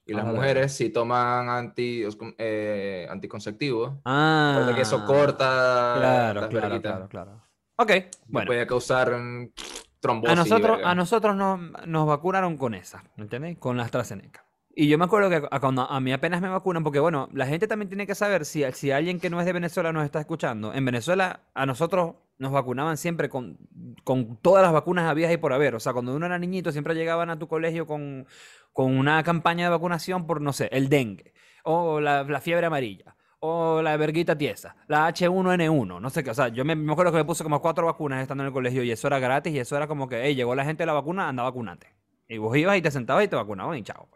[0.06, 0.38] Y Ah, las vale.
[0.38, 2.04] mujeres, si toman anti,
[2.38, 7.42] eh, anticonceptivos, Ah, que eso corta Claro, las claro, claro, claro.
[7.76, 7.92] Ok,
[8.26, 8.46] bueno.
[8.48, 9.52] Puede causar mm,
[10.00, 10.32] trombosis.
[10.32, 13.56] A nosotros, a nosotros nos, nos vacunaron con esa, ¿me entiendes?
[13.58, 14.44] Con la AstraZeneca.
[14.80, 17.46] Y yo me acuerdo que a, cuando a mí apenas me vacunan, porque bueno, la
[17.46, 20.20] gente también tiene que saber si, si alguien que no es de Venezuela nos está
[20.20, 20.72] escuchando.
[20.72, 23.58] En Venezuela a nosotros nos vacunaban siempre con,
[24.04, 25.74] con todas las vacunas habidas y por haber.
[25.74, 28.26] O sea, cuando uno era niñito siempre llegaban a tu colegio con,
[28.72, 33.82] con una campaña de vacunación por, no sé, el dengue, o la, fiebre amarilla, o
[33.82, 36.30] la verguita tiesa, la H1N1, no sé qué.
[36.30, 38.54] O sea, yo me, me acuerdo que me puse como cuatro vacunas estando en el
[38.54, 40.86] colegio y eso era gratis y eso era como que, hey, llegó la gente de
[40.86, 41.94] la vacuna, anda vacunante.
[42.26, 44.08] Y vos ibas y te sentabas y te vacunaban y chao.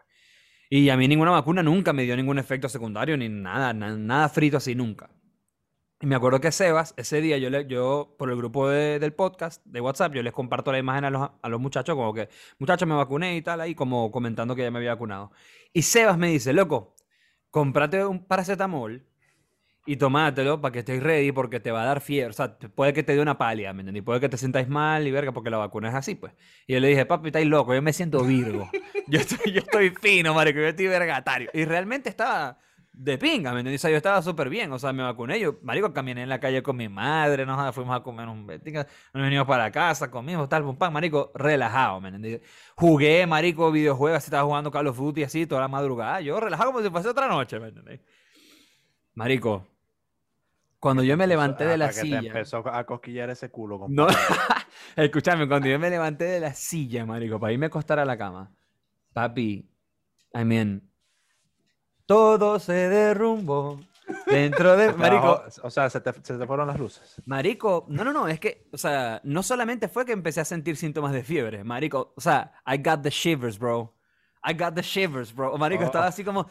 [0.69, 4.29] Y a mí ninguna vacuna nunca me dio ningún efecto secundario ni nada, na- nada
[4.29, 5.09] frito así nunca.
[6.01, 9.13] Y me acuerdo que Sebas, ese día yo, le, yo por el grupo de- del
[9.13, 12.29] podcast de WhatsApp, yo les comparto la imagen a los, a los muchachos, como que,
[12.59, 15.31] muchachos, me vacuné y tal, ahí como comentando que ya me había vacunado.
[15.73, 16.95] Y Sebas me dice, loco,
[17.49, 19.05] cómprate un paracetamol
[19.85, 22.31] y tomátelo para que estés ready porque te va a dar fiebre.
[22.31, 24.01] O sea, puede que te dé una pálida, ¿me entendí?
[24.01, 26.33] Puede que te sientáis mal y verga porque la vacuna es así, pues.
[26.65, 28.69] Y yo le dije, papi, estáis loco, yo me siento virgo.
[29.07, 31.51] yo, estoy, yo estoy fino, marico, yo estoy vergatario.
[31.53, 32.57] Y realmente estaba
[32.97, 33.75] de pinga, ¿me entendí?
[33.75, 35.39] O sea, yo estaba súper bien, o sea, me vacuné.
[35.39, 38.87] Yo, marico, caminé en la calle con mi madre, nos fuimos a comer un betica,
[39.13, 42.39] nos venimos para casa, comimos tal, pum, pam, marico, relajado, ¿me entendí?
[42.75, 46.21] Jugué, marico, videojuegos, así estaba jugando Call of Duty así toda la madrugada.
[46.21, 47.99] Yo relajado como si fuese otra noche, ¿me entendí?
[49.13, 49.65] Marico,
[50.85, 52.27] cuando yo me levanté de la Hasta que te silla.
[52.27, 53.87] empezó a cosquillar ese culo.
[53.89, 54.15] No, compadre.
[54.95, 58.15] escúchame, cuando yo me levanté de la silla, marico, para irme a acostar a la
[58.15, 58.51] cama,
[59.11, 59.67] papi,
[60.35, 60.87] I mean,
[62.05, 63.79] todo se derrumbó
[64.27, 67.19] dentro de, marico, o sea, se te, se te fueron las luces.
[67.25, 70.77] marico, no, no, no, es que, o sea, no solamente fue que empecé a sentir
[70.77, 73.91] síntomas de fiebre, marico, o sea, I got the shivers, bro.
[74.47, 75.57] I got the shivers, bro.
[75.57, 75.85] Marico, Oh.
[75.87, 76.47] estaba así como.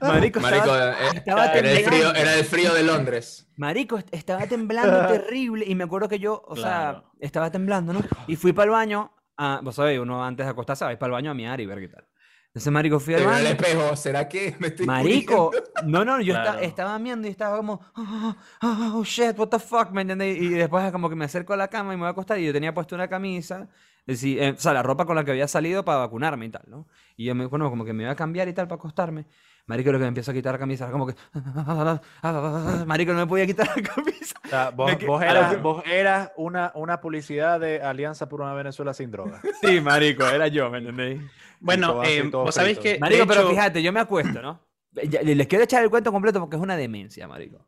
[0.00, 2.18] Marico, Marico, estaba, eh, estaba era, el frío, temblando.
[2.20, 3.48] era el frío de Londres.
[3.56, 7.12] Marico, est- estaba temblando terrible y me acuerdo que yo, o sea, Claro.
[7.20, 8.00] estaba temblando, ¿no?
[8.26, 11.12] Y fui para el baño, a, vos sabéis, uno antes de acostarse va para el
[11.12, 12.06] baño a miar y ver qué tal.
[12.48, 13.64] Entonces, marico, fui al Te veo en el baño.
[13.64, 13.96] espejo.
[13.96, 15.70] ¿Será que me estoy Marico, muriendo?
[15.86, 16.58] no, no, yo Claro.
[16.58, 20.36] estaba miando y estaba como, oh, oh, oh, shit, what the fuck, ¿me entiendes?
[20.36, 22.46] Y después como que me acerco a la cama y me voy a acostar y
[22.46, 23.68] yo tenía puesto una camisa,
[24.04, 26.48] es decir, eh, o sea, la ropa con la que había salido para vacunarme y
[26.50, 26.88] tal, ¿no?
[27.16, 29.26] Y yo me, bueno, como que me iba a cambiar y tal para acostarme.
[29.70, 31.14] Marico, lo que me empiezo a quitar la camisa era como que,
[32.86, 34.34] marico, no me podía quitar la camisa.
[34.44, 38.28] O sea, vos, Me que- vos eras, que- vos eras una, una publicidad de Alianza
[38.28, 39.40] por una Venezuela sin droga.
[39.62, 41.22] Sí, marico, era yo, ¿me entendéis?
[41.60, 42.98] Bueno, eh, vos sabéis que.
[42.98, 44.60] Marico, pero hecho- fíjate, yo me acuesto, ¿no?
[45.08, 47.64] Ya- Les quiero echar el cuento completo porque es una demencia, marico.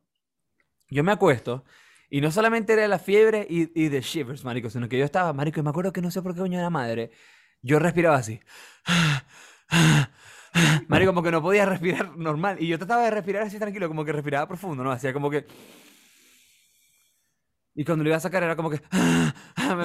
[0.91, 1.65] Yo me acuesto
[2.11, 5.33] y no solamente era la fiebre y, y de shivers, marico, sino que yo estaba,
[5.33, 7.11] marico, y me acuerdo que no sé por qué coño era madre.
[7.63, 8.41] Yo respiraba así.
[10.89, 12.57] Marico, como que no podía respirar normal.
[12.61, 14.93] Y yo trataba de respirar así tranquilo, como que respiraba profundo, ¿no?
[14.93, 15.47] Hacía como que...
[17.75, 18.83] Y cuando lo iba a sacar era como que...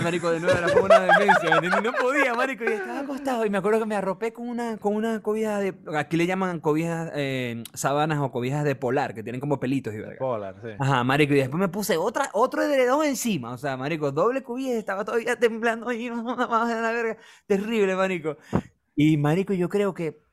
[0.03, 1.70] Marico, de nuevo era como una demencia, ¿me?
[1.70, 3.45] No podía, marico, y estaba acostado.
[3.45, 5.74] Y me acuerdo que me arropé con una, con una cobija de...
[5.95, 9.99] Aquí le llaman cobijas, eh, sábanas o cobijas de polar, que tienen como pelitos y
[9.99, 10.18] verga.
[10.20, 10.72] Polar, sí.
[10.78, 14.78] Ajá, marico, y después me puse otra, otro edredón encima, o sea, marico, doble cubilla,
[14.78, 18.36] estaba todavía temblando y no, vamos a la verga, terrible, marico.
[18.95, 20.27] Y marico, yo creo que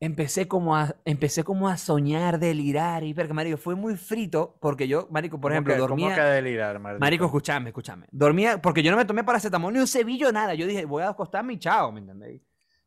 [0.00, 4.88] empecé como a, empecé como a soñar, delirar y verga, marico, fue muy frito porque
[4.88, 6.06] yo, marico, por ¿Cómo ejemplo, que- dormía...
[6.06, 7.00] ¿Cómo que delirar, maldito?
[7.00, 8.06] Marico, escúchame, escúchame.
[8.10, 10.54] Dormía, porque yo no me tomé paracetamol ni un cebillo, nada.
[10.54, 12.40] Yo dije, voy a acostarme y chao, ¿me entendéis?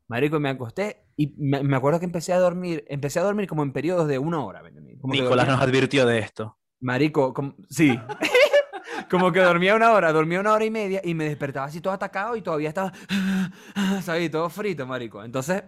[0.08, 3.62] Marico, me acosté y me, me acuerdo que empecé a dormir, empecé a dormir como
[3.62, 5.00] en periodos de una hora, ¿me entendéis?
[5.00, 6.58] Como que Nicolás nos advirtió de esto.
[6.80, 7.98] Marico, como- sí.
[9.10, 11.92] como que dormía una hora, dormía una hora y media y me despertaba así todo
[11.94, 12.92] atacado y todavía estaba,
[14.02, 14.30] ¿sabes?
[14.30, 15.22] Todo frito, marico.
[15.24, 15.62] Entonces,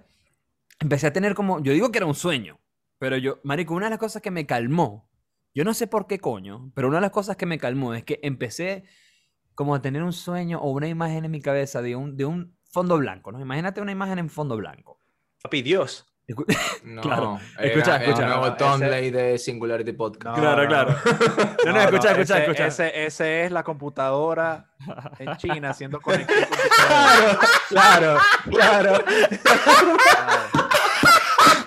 [0.80, 2.58] empecé a tener como, yo digo que era un sueño,
[2.98, 5.08] pero yo, marico, una de las cosas que me calmó,
[5.54, 8.04] yo no sé por qué coño, pero una de las cosas que me calmó es
[8.04, 8.84] que empecé
[9.54, 12.56] como a tener un sueño o una imagen en mi cabeza de un, de un
[12.70, 13.40] fondo blanco, ¿no?
[13.40, 14.98] Imagínate una imagen en fondo blanco.
[15.42, 16.06] Papi, Dios.
[16.28, 16.44] Escu-
[16.84, 17.38] No, Claro.
[17.58, 18.26] era Escucha, el escucha.
[18.26, 20.38] nuevo No, thumbnail de Singularity Podcast.
[20.38, 20.94] Claro, claro.
[21.64, 22.66] No, no, escucha, escucha, ese, escucha.
[22.66, 24.72] Ese, ese es la computadora
[25.18, 26.38] en China haciendo conexión.
[26.38, 28.18] con tu cerebro.
[28.50, 29.04] Claro, claro.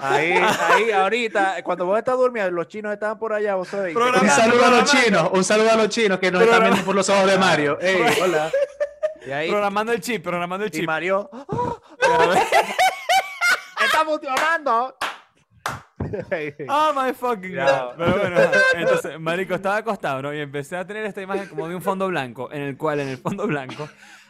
[0.01, 3.93] Ahí, ahí, ahorita, cuando vos estás durmiendo, los chinos estaban por allá, vos sabés.
[3.93, 6.83] Programa- Un saludo a los chinos, un saludo a los chinos que nos están viendo
[6.83, 7.77] por los ojos de Mario.
[7.81, 8.51] Ey, hola.
[9.25, 10.85] Y ahí, Programando el chip, programando el y chip.
[10.87, 11.29] Mario,
[13.85, 14.95] ¡está funcionando!
[16.69, 17.95] Oh my fucking god.
[17.97, 18.37] Pero bueno,
[18.75, 20.33] entonces, marico, estaba acostado, ¿no?
[20.33, 23.09] Y empecé a tener esta imagen como de un fondo blanco, en el cual en
[23.09, 23.87] el fondo blanco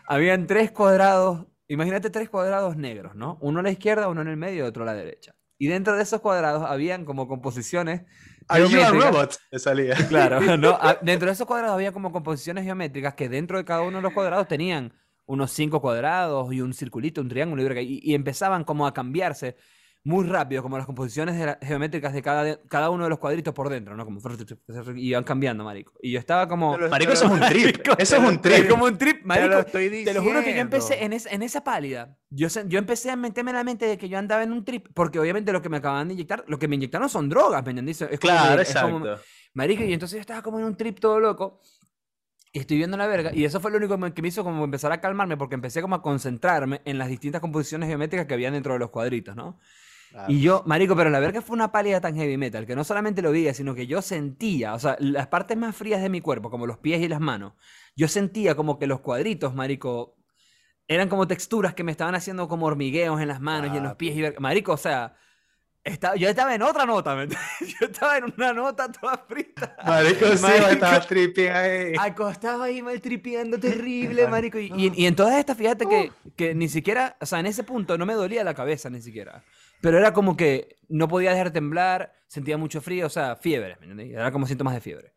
[0.07, 3.37] habían tres cuadrados, imagínate tres cuadrados negros, ¿no?
[3.41, 5.35] Uno a la izquierda, uno en el medio y otro a la derecha.
[5.59, 8.03] Y dentro de esos cuadrados habían como composiciones
[8.47, 9.37] Are you a robot?
[9.57, 9.93] Salía.
[10.09, 10.77] Claro, ¿no?
[10.81, 14.01] Ah, Dentro de esos cuadrados había como composiciones geométricas que dentro de cada uno de
[14.03, 14.93] los cuadrados tenían
[15.25, 19.57] unos cinco cuadrados y un circulito, un triángulo, y, y empezaban como a cambiarse
[20.03, 23.19] muy rápido, como las composiciones de la- geométricas de cada, de- cada uno de los
[23.19, 24.05] cuadritos por dentro, ¿no?
[24.05, 24.19] Como
[24.95, 25.93] y iban cambiando, marico.
[26.01, 26.75] Y yo estaba como...
[26.75, 27.87] Te lo- Marico, eso es un trip.
[27.97, 28.69] Eso es un Es trip.
[28.69, 29.47] como un trip, Te marico.
[29.49, 31.05] lo estoy Te lo juro que yo empecé diciendo.
[31.05, 32.17] en, es- en esa pálida.
[32.29, 34.87] Yo, yo empecé a meterme en la mente de que yo andaba en un trip,
[34.93, 37.71] porque obviamente lo que me acaban de inyectar, lo que me inyectaron son drogas, ¿me
[37.71, 38.01] entendés?
[38.01, 39.23] Es como Claro, que- es como- exacto.
[39.53, 41.61] Marico, y entonces yo estaba como en un trip todo loco.
[42.51, 43.31] Y estoy viendo la verga.
[43.33, 45.55] Y eso fue lo único que me- que me hizo como empezar a calmarme porque
[45.55, 49.35] empecé como a concentrarme en las distintas composiciones geométricas que había dentro de los cuadritos,
[49.35, 49.59] ¿no?
[50.09, 50.31] Claro.
[50.31, 53.21] Y yo, marico, pero la verga fue una pálida tan heavy metal que no solamente
[53.21, 56.49] lo veía, sino que yo sentía, o sea, las partes más frías de mi cuerpo,
[56.49, 57.53] como los pies y las manos,
[57.95, 60.17] yo sentía como que los cuadritos, marico,
[60.87, 63.95] eran como texturas que me estaban haciendo como hormigueos en las manos y en los
[63.95, 64.39] pies y.
[64.41, 65.15] Marico, o sea,
[65.91, 67.49] estaba, yo estaba en otra nota, ¿me entiendes?
[67.79, 69.75] Yo estaba en una nota toda frita.
[69.85, 70.67] Marico, sí, Marico.
[70.67, 71.93] estaba tripping ahí.
[71.99, 74.57] Acostado ahí mal tripeando terrible, marico.
[74.59, 77.63] Y, y- y en todas estas, fíjate que, que ni siquiera, o sea, en ese
[77.63, 79.43] punto no me dolía la cabeza ni siquiera.
[79.81, 83.77] Pero era como que no podía dejar de temblar, sentía mucho frío, o sea, fiebre,
[83.79, 84.11] ¿me entendés?
[84.11, 85.13] Era como síntomas de fiebre.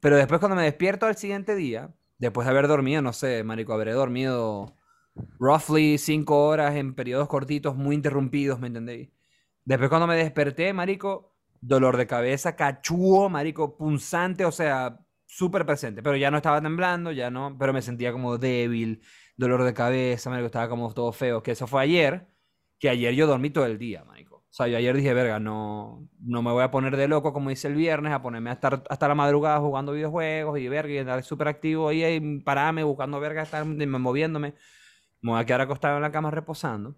[0.00, 3.72] Pero después cuando me despierto al siguiente día, después de haber dormido, no sé, marico,
[3.72, 4.76] habré dormido
[5.38, 9.08] roughly cinco horas en periodos cortitos, muy interrumpidos, ¿me entendéis?
[9.64, 16.02] Después cuando me desperté, marico, dolor de cabeza, cachúo, marico, punzante, o sea, súper presente.
[16.02, 19.02] Pero ya no estaba temblando, ya no, pero me sentía como débil,
[19.36, 21.42] dolor de cabeza, marico, estaba como todo feo.
[21.42, 22.28] Que eso fue ayer,
[22.78, 24.36] que ayer yo dormí todo el día, marico.
[24.36, 27.50] O sea, yo ayer dije, verga, no, no me voy a poner de loco como
[27.50, 30.98] hice el viernes, a ponerme a estar hasta la madrugada jugando videojuegos y verga, y
[30.98, 34.54] andar súper activo ahí, ahí, pararme, buscando verga, estar moviéndome.
[35.22, 36.96] Me voy a quedar acostado en la cama reposando.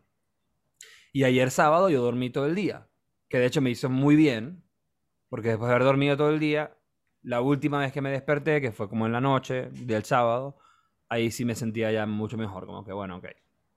[1.16, 2.90] Y ayer sábado yo dormí todo el día,
[3.30, 4.62] que de hecho me hizo muy bien,
[5.30, 6.76] porque después de haber dormido todo el día,
[7.22, 10.58] la última vez que me desperté, que fue como en la noche del sábado,
[11.08, 13.28] ahí sí me sentía ya mucho mejor, como que bueno, ok,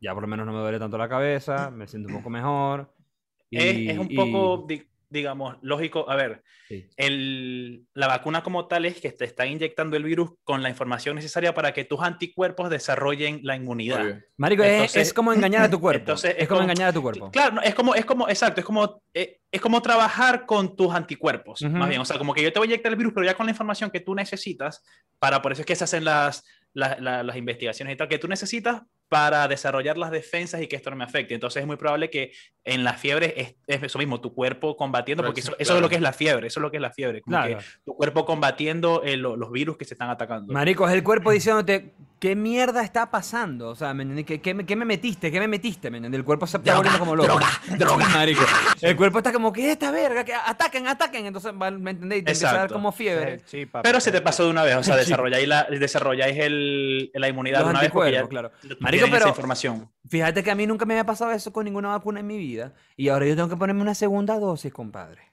[0.02, 2.94] ya por lo menos no me duele tanto la cabeza, me siento un poco mejor.
[3.54, 4.76] Es, y- es un poco,
[5.10, 6.10] digamos, lógico.
[6.10, 6.88] A ver, sí.
[6.98, 11.16] el, la vacuna como tal es que te está inyectando el virus con la información
[11.16, 14.20] necesaria para que tus anticuerpos desarrollen la inmunidad.
[14.38, 16.00] Marico, es- Entonces- es, como engañar a tu cuerpo.
[16.00, 17.32] entonces es, es como como- engañar a tu cuerpo.
[17.32, 20.94] Claro, no, es como, es como, exacto, es como, eh, es como trabajar con tus
[20.94, 21.72] anticuerpos, Ujú.
[21.76, 22.02] más bien.
[22.02, 23.52] O sea, como que yo te voy a inyectar el virus, pero ya con la
[23.52, 24.84] información que tú necesitas,
[25.18, 26.44] para, por eso es que se hacen las,
[26.74, 30.76] las, la- las investigaciones y tal, que tú necesitas para desarrollar las defensas y que
[30.76, 31.34] esto no me afecte.
[31.34, 32.32] Entonces es muy probable que
[32.64, 35.90] en la fiebre es, es eso mismo, tu cuerpo combatiendo, porque eso, eso es lo
[35.90, 37.58] que es la fiebre, eso es lo que es la fiebre, como Claro.
[37.58, 40.54] que tu cuerpo combatiendo eh, lo- los virus que se están atacando.
[40.54, 43.70] Marico, es el cuerpo diciéndote, ¿qué mierda está pasando?
[43.70, 44.26] O sea, ¿me entiendes?
[44.26, 45.32] ¿Qué, qué, me- qué me metiste?
[45.32, 45.90] ¿Qué me metiste?
[45.90, 46.20] ¿Me entiendes?
[46.20, 47.28] El cuerpo se está volviendo como loco.
[47.30, 47.48] droga,
[47.78, 48.10] droga.
[48.10, 48.42] Marico.
[48.82, 50.24] El cuerpo está como, ¿qué es esta verga?
[50.24, 51.26] Que ataquen, ataquen.
[51.26, 52.24] Entonces, ¿me entendéis?
[52.26, 52.74] Te empieza a dar Exacto.
[52.76, 53.40] como fiebre.
[53.46, 57.12] Sí, papi, Pero se te pasó de una vez, o sea, desarrolláis la, desarrolláis el,
[57.14, 58.78] la inmunidad de una vez porque ya anticuerpos, claro.
[58.80, 59.90] Marico, esa pero- información.
[60.10, 62.74] Fíjate que a mí nunca me había pasado eso con ninguna vacuna en mi vida.
[62.98, 65.29] Y ahora yo tengo que ponerme una segunda dosis, compadre.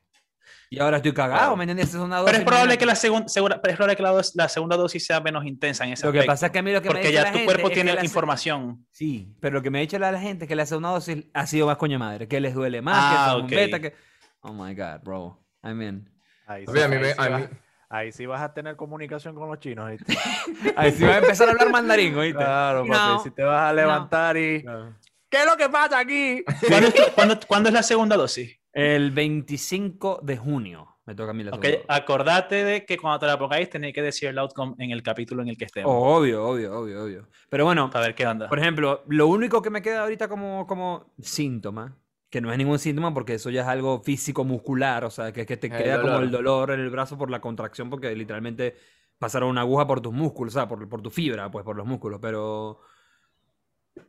[0.69, 1.57] Y ahora estoy cagado.
[1.57, 1.91] ¿me entiendes?
[1.91, 4.11] Es una Pero dosis, es probable que la, segun- segura- pero es probable que la,
[4.11, 6.59] dos- la segunda dosis sea menos intensa en ese Lo que aspecto, pasa es que
[6.59, 8.01] a mí lo que me porque dice ya la tu gente cuerpo que tiene la
[8.01, 8.87] se- información.
[8.91, 11.25] Sí, pero lo que me ha dicho la la gente es que la segunda dosis
[11.35, 13.51] ha sido más coño madre, que les duele más, Ah, que son un ok.
[13.53, 13.95] beta, que...
[14.41, 15.41] Oh my God, bro.
[15.63, 16.11] I mean...
[16.49, 17.57] Ahí a mí me- sí a vas- mí-
[17.89, 19.89] ahí sí vas a tener comunicación con los chinos.
[19.91, 20.17] ¿viste?
[20.77, 22.39] Ahí sí va a empezar a hablar mandarín, ¿oíste?
[22.39, 22.91] Claro, papi.
[22.91, 24.65] No, si te vas a levantar y.
[25.29, 26.45] ¿Qué es lo que pasa aquí?
[26.69, 28.57] ¿Cuándo, es tu- cuándo- cuándo es la segunda dosis?
[28.77, 30.99] El 25 de junio.
[31.07, 31.87] Me toca a mí la Ok, segunda dosis.
[31.89, 35.43] acordate de que cuando te la pongáis tenéis que decir el outcome en el capítulo
[35.43, 35.93] en el que estemos.
[35.95, 37.29] Obvio, obvio, obvio, obvio.
[37.49, 38.49] Pero bueno, Para ver qué onda.
[38.49, 41.97] por ejemplo, lo único que me queda ahorita como, como síntoma,
[42.29, 45.43] que no es ningún síntoma porque eso ya es algo físico muscular, o sea, que
[45.43, 48.15] es que te El queda como el dolor en el brazo por la contracción porque
[48.15, 48.77] literalmente
[49.19, 51.87] pasaron una aguja por tus músculos, o sea, por, por tu fibra, pues por los
[51.87, 52.81] músculos, pero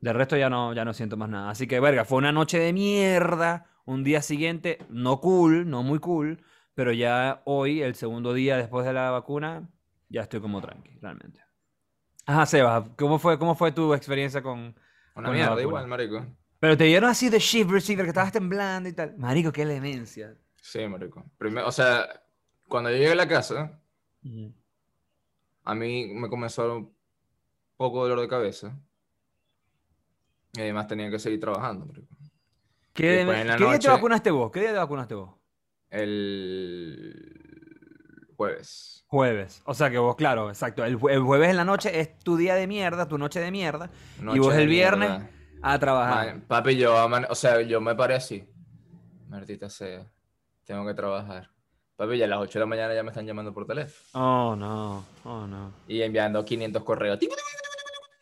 [0.02, 1.50] del resto ya no, ya no siento más nada.
[1.52, 6.00] Así que, verga, fue una noche de mierda, un día siguiente, no cool, no muy
[6.00, 6.44] cool,
[6.76, 9.70] pero ya hoy, el segundo día después de la vacuna,
[10.10, 11.40] ya estoy como tranqui, realmente.
[12.26, 14.76] Ajá, Sebas, ¿cómo fue, cómo fue tu experiencia con...
[15.16, 16.24] Una Con mierda igual, marico.
[16.60, 19.18] Pero te dieron así de shiver, shiver, que estabas temblando y tal.
[19.18, 20.36] Marico, qué demencia.
[20.62, 21.24] Sí, marico.
[21.38, 22.08] Primero, o sea,
[22.68, 23.80] cuando yo llegué a la casa,
[25.64, 26.94] a mí me comenzó un
[27.78, 28.78] poco dolor de cabeza.
[30.54, 32.17] Y además tenía que seguir trabajando, marico.
[32.98, 34.52] ¿Qué, en la ¿qué día te noche- vacunaste vos?
[34.52, 35.30] ¿Qué día te vacunaste vos?
[36.58, 39.04] El jueves.
[39.08, 39.62] Jueves.
[39.66, 40.84] O sea que vos, claro, exacto.
[40.84, 43.52] El, jue- el jueves en la noche es tu día de mierda, tu noche de
[43.52, 43.90] mierda.
[44.20, 45.30] Noche vos el viernes mierda.
[45.62, 46.42] a trabajar.
[46.48, 46.94] Papi, yo,
[47.30, 48.48] o sea, yo me paré así.
[49.30, 50.06] Maldita sea.
[50.66, 51.50] Tengo que trabajar.
[51.96, 53.98] Papi, ya a las 8 de la mañana ya me están llamando por teléfono.
[54.14, 55.06] Oh, no.
[55.24, 55.72] Oh, no.
[55.88, 57.18] Y enviando 500 correos.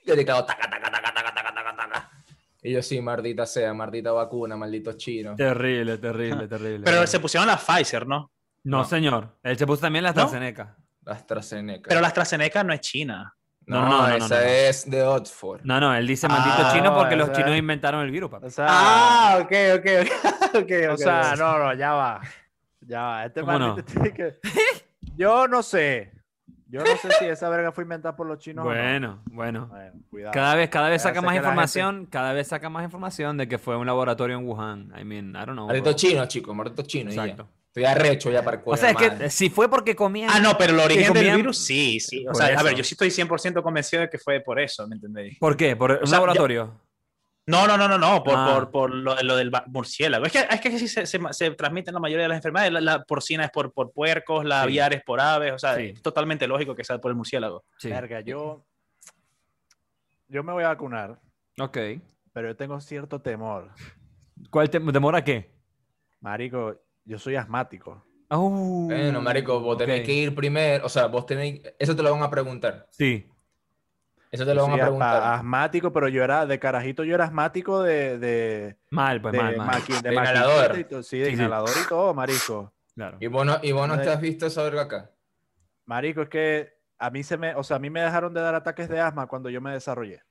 [0.06, 1.55] Yo taca, taca, taca, taca, taca, taca, taca.
[2.66, 5.36] Y yo sí, maldita sea, maldita vacuna, malditos chinos.
[5.36, 6.82] Terrible, terrible, terrible.
[6.84, 8.32] Pero se pusieron la Pfizer, ¿no?
[8.64, 8.84] No, No.
[8.86, 9.30] señor.
[9.44, 10.24] Él se puso también la ¿No?
[10.24, 10.76] AstraZeneca.
[11.06, 11.88] AstraZeneca.
[11.90, 13.36] Pero la AstraZeneca no es China.
[13.68, 14.42] No, No, no, no, no, esa no.
[14.42, 15.62] es de Oxford.
[15.64, 18.48] No, no, él dice maldito Ah, chino porque los sea- chinos inventaron el virus, papi.
[18.48, 20.56] O sea, Ah, ok, ok, ok.
[20.64, 22.22] ok, o sea, no, no, ya va.
[22.82, 23.26] Ya va.
[23.26, 24.40] Este ¿Cómo maldito que-
[25.16, 26.12] Yo no sé.
[26.76, 28.76] Yo no sé si esa verga fue inventada por los chinos o no.
[28.76, 29.72] Bueno, bueno.
[30.10, 30.34] Cuidado.
[30.34, 33.78] Cada vez, cada vez saca más información, cada vez saca más información de que fue
[33.78, 34.92] un laboratorio en Wuhan.
[35.00, 35.68] I mean, I don't know.
[35.68, 37.14] Malditos chinos, chicos, malditos chinos.
[37.14, 37.48] Exacto.
[37.68, 40.30] Estoy arrecho ya para el O sea, es que si fue porque comían.
[40.34, 42.26] Ah, no, pero el origen del virus, sí, sí.
[42.28, 44.96] O sea, a ver, yo sí estoy 100% convencido de que fue por eso, ¿me
[44.96, 45.38] entendéis?
[45.40, 45.76] ¿Por qué?
[45.76, 46.85] ¿Por un sea, ya- laboratorio?
[47.48, 48.54] No, no, no, no, no, por, Ah.
[48.56, 50.26] por, por lo, lo del murciélago.
[50.26, 52.72] Es que, es que sí se, se, se transmiten la mayoría de las enfermedades.
[52.74, 54.64] La, la porcina es por, por puercos, la Sí.
[54.64, 55.92] aviar es por aves, o sea, Sí.
[55.96, 57.64] es totalmente lógico que sea por el murciélago.
[57.78, 57.90] Sí.
[57.90, 58.66] Verga, yo.
[60.28, 61.20] Yo me voy a vacunar,
[61.60, 61.78] Ok.
[62.34, 63.70] pero yo tengo cierto temor.
[64.50, 65.52] ¿Cuál te demora qué?
[66.22, 66.76] Marico,
[67.06, 68.04] yo soy asmático.
[68.32, 70.06] Uh, Bueno, marico, vos tenés ok.
[70.08, 70.84] que ir primero.
[70.88, 71.62] O sea, vos tenés.
[71.78, 72.88] Eso te lo van a preguntar.
[72.90, 73.30] Sí.
[74.32, 75.34] Eso te lo van a preguntar.
[75.36, 79.58] asmático, pero yo era de carajito, yo era asmático de, de, Mal, pues de, mal,
[79.58, 79.82] mal.
[79.82, 80.78] maqui- de inhalador.
[80.80, 81.38] y todo, Sí, de Sí, sí.
[81.38, 82.74] inhalador y todo, marico.
[82.96, 83.18] Claro.
[83.20, 85.12] Y vos no, y vos no te has visto esa verga acá.
[85.86, 88.56] Marico, es que a mí se me, o sea, a mí me dejaron de dar
[88.56, 90.22] ataques de asma cuando yo me desarrollé.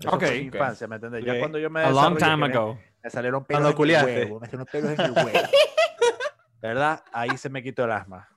[0.00, 0.18] Eso Ok.
[0.20, 0.98] fue en mi infancia, ¿me.
[1.22, 2.78] Ya cuando yo me A long time me- ago.
[3.02, 5.30] Me salieron pelos en el huevo, me salieron pelos en el huevo.
[6.62, 7.04] ¿Verdad?
[7.12, 8.28] Ahí se me quitó el asma.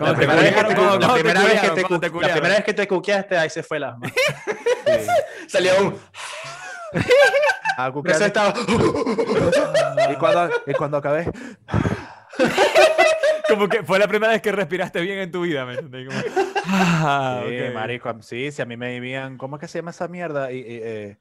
[0.00, 0.64] La primera vez que
[2.72, 4.10] te la la cuqueaste, ahí se fue el asma.
[5.46, 5.96] Salió un.
[7.76, 8.54] Ah, eso estaba...
[10.10, 11.30] y, cuando, y cuando acabé,
[13.48, 15.76] Como que fue la primera vez que respiraste bien en tu vida, ¿me?
[15.76, 16.18] Como,
[16.66, 17.74] ah, sí, ok.
[17.74, 20.52] marico, sí, si a mí me vivían, ¿cómo es que se llama esa mierda?
[20.52, 21.18] Y, y, eh,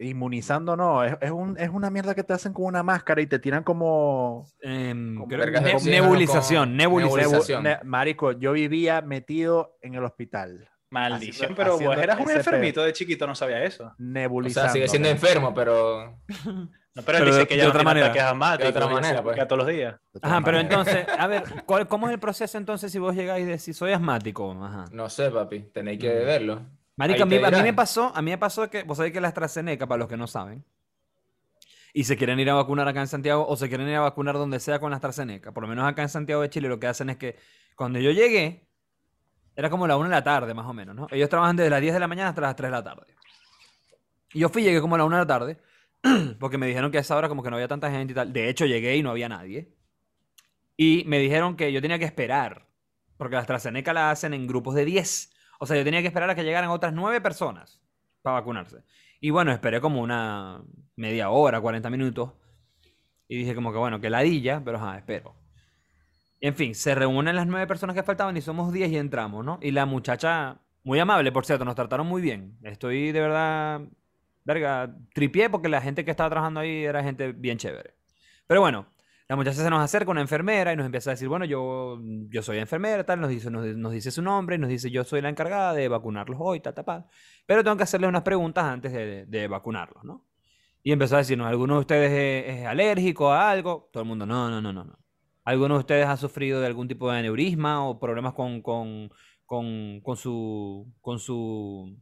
[0.00, 3.26] inmunizando, no, es, es, un, es una mierda que te hacen con una máscara y
[3.26, 4.46] te tiran como...
[4.62, 7.20] Como creo que vergas de ne- oxígeno nebulización, con- nebulización.
[7.30, 7.62] Nebulización.
[7.64, 12.82] Ne- marico, yo vivía metido en el hospital, Maldición, Haciendo- pero vos eras un enfermito
[12.82, 13.84] de chiquito, no sabía eso.
[13.88, 14.66] O nebulizando.
[14.68, 16.18] sea, sigue siendo enfermo, pero.
[16.92, 18.06] No, pero él Pero dice de- que de ya no otra manera.
[18.06, 19.34] ataques asmáticos, De otra manera, pues.
[19.36, 19.94] pica todos los días.
[20.20, 23.48] Ajá, pero entonces, a ver, ¿cuál- ¿cómo es el proceso entonces si vos llegáis y
[23.48, 24.50] decís, soy asmático?
[24.60, 24.86] Ajá.
[24.90, 25.70] No sé, papi.
[25.72, 26.26] Tenéis que Mm.
[26.26, 26.62] verlo.
[27.00, 29.28] A mí, a mí me pasó, a mí me pasó que, vos sabés que la
[29.28, 30.64] AstraZeneca, para los que no saben,
[31.92, 34.36] y se quieren ir a vacunar acá en Santiago o se quieren ir a vacunar
[34.36, 36.86] donde sea con la AstraZeneca, por lo menos acá en Santiago de Chile lo que
[36.86, 37.36] hacen es que
[37.74, 38.68] cuando yo llegué,
[39.56, 41.06] era como la 1 de la tarde más o menos, ¿no?
[41.10, 43.14] Ellos trabajan desde las 10 de la mañana hasta las 3 de la tarde.
[44.32, 45.58] Y yo fui, llegué como a la 1 de la tarde,
[46.38, 48.32] porque me dijeron que a esa hora como que no había tanta gente y tal.
[48.32, 49.74] De hecho, llegué y no había nadie.
[50.76, 52.68] Y me dijeron que yo tenía que esperar,
[53.16, 55.32] porque la AstraZeneca la hacen en grupos de 10.
[55.62, 57.82] O sea, yo tenía que esperar a que llegaran otras 9 personas
[58.22, 58.78] para vacunarse.
[59.20, 60.62] Y bueno, esperé como una
[60.96, 62.32] media hora, 40 minutos.
[63.28, 65.36] Y dije como que bueno, que ladilla, pero ajá, espero.
[66.40, 69.58] En fin, se reúnen las 9 personas que faltaban y somos 10 y entramos, ¿no?
[69.60, 72.56] Y la muchacha, muy amable, por cierto, nos trataron muy bien.
[72.62, 73.82] Estoy de verdad,
[74.44, 77.94] verga, tripié porque la gente que estaba trabajando ahí era gente bien chévere.
[78.46, 78.86] Pero bueno,
[79.30, 82.00] la muchacha se nos acerca, una enfermera, y nos empieza a decir, bueno, yo,
[82.30, 85.28] yo soy enfermera, tal, nos dice, nos, dice su nombre, nos dice, yo soy la
[85.28, 87.06] encargada de vacunarlos hoy, tal, tal, tal.
[87.46, 90.26] Pero tengo que hacerle unas preguntas antes de, de vacunarlos, ¿no?
[90.82, 93.88] Y empezó a decirnos, ¿alguno de ustedes es, es alérgico a algo?
[93.92, 94.98] Todo el mundo, no, no, no, no, no.
[95.44, 99.12] ¿Alguno de ustedes ha sufrido de algún tipo de aneurisma o problemas con, con,
[99.46, 101.96] con, con su, con su,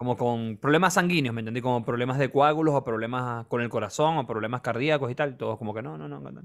[0.00, 1.60] como con problemas sanguíneos, ¿me entendí?
[1.60, 5.36] Como problemas de coágulos o problemas con el corazón o problemas cardíacos y tal.
[5.36, 6.20] Todos como que no, no, no.
[6.20, 6.42] no.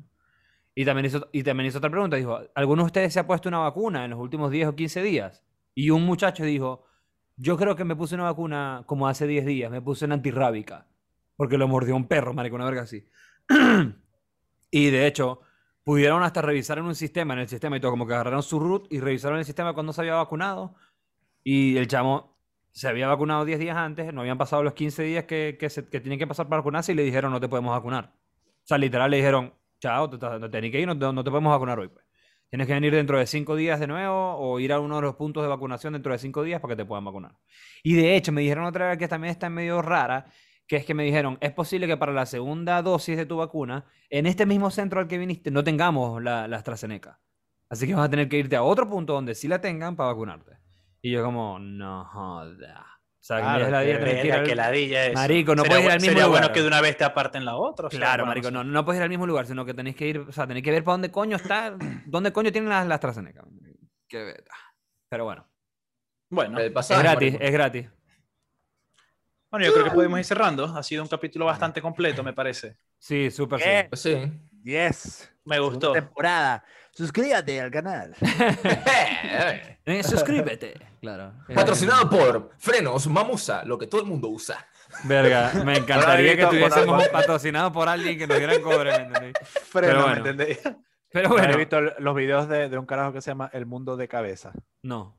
[0.76, 2.18] Y también hizo, y también hizo otra pregunta.
[2.18, 5.02] Dijo, ¿alguno de ustedes se ha puesto una vacuna en los últimos 10 o 15
[5.04, 5.46] días?
[5.74, 6.84] Y un muchacho dijo,
[7.38, 9.72] yo creo que me puse una vacuna como hace 10 días.
[9.72, 10.88] Me puse una antirrábica.
[11.38, 13.08] Porque lo mordió un perro, marico, una verga así.
[14.70, 15.40] y de hecho,
[15.86, 18.60] pudieron hasta revisar en un sistema, en el sistema y todo, como que agarraron su
[18.60, 20.76] root y revisaron el sistema cuando se había vacunado.
[21.42, 22.35] Y el chamo
[22.76, 25.70] se había vacunado 10 días antes, no habían pasado los 15 días que, que,
[26.02, 28.12] tienen que pasar para vacunarse y le dijeron no te podemos vacunar.
[28.14, 31.54] O sea, literal le dijeron, chao, te, te, te que ir, no no te podemos
[31.54, 31.88] vacunar hoy.
[31.88, 32.06] Pues.
[32.50, 35.16] Tienes que venir dentro de 5 días de nuevo o ir a uno de los
[35.16, 37.38] puntos de vacunación dentro de 5 días para que te puedan vacunar.
[37.82, 40.26] Y de hecho, me dijeron otra vez que también está medio rara,
[40.68, 43.86] que es que me dijeron, es posible que para la segunda dosis de tu vacuna,
[44.10, 47.22] en este mismo centro al que viniste, no tengamos la, la AstraZeneca.
[47.70, 50.12] Así que vas a tener que irte a otro punto donde sí la tengan para
[50.12, 50.65] vacunarte.
[51.06, 52.84] Y yo como, no joda.
[52.84, 55.14] O sea, que Claro, la que ladilla eso.
[55.14, 56.54] Marico, no Sería puedes ir al mismo Sería bueno lugar.
[56.54, 57.88] que de una vez te aparten la otra.
[57.88, 59.96] o sea, Claro, bueno, marico, no no, puedes ir al mismo lugar, sino que tenéis
[59.96, 61.78] que ir, o sea, tenéis que ver para dónde coño está,
[62.08, 63.44] dónde coño tienen las la AstraZeneca.
[64.08, 64.56] Qué beta.
[65.08, 65.48] Pero bueno,
[66.32, 67.38] Bueno, El es gratis, marico.
[67.44, 67.90] es gratis.
[69.52, 70.66] bueno, yo creo que podemos ir cerrando.
[70.76, 72.78] Ha sido un capítulo bastante completo, me parece.
[72.98, 74.00] Sí, súper sí.
[74.10, 74.32] Sí.
[74.64, 75.32] Yes.
[75.46, 75.92] Me Segunda gustó.
[75.94, 76.64] temporada.
[76.96, 78.16] Suscríbete al canal.
[79.88, 80.74] Eh, suscríbete.
[81.00, 81.32] Claro.
[81.54, 84.66] Patrocinado por Frenos Mamusa, lo que todo el mundo usa.
[85.04, 89.36] Verga, me encantaría que estuviésemos por- patrocinados por alguien que nos dieran cobre, ¿me entendéis?
[89.70, 90.24] Freno, bueno.
[90.24, 90.60] ¿me entendéis?
[91.12, 93.96] Pero Bueno, He visto los videos de, de un carajo que se llama El Mundo
[93.96, 94.52] de Cabeza.
[94.82, 95.16] no.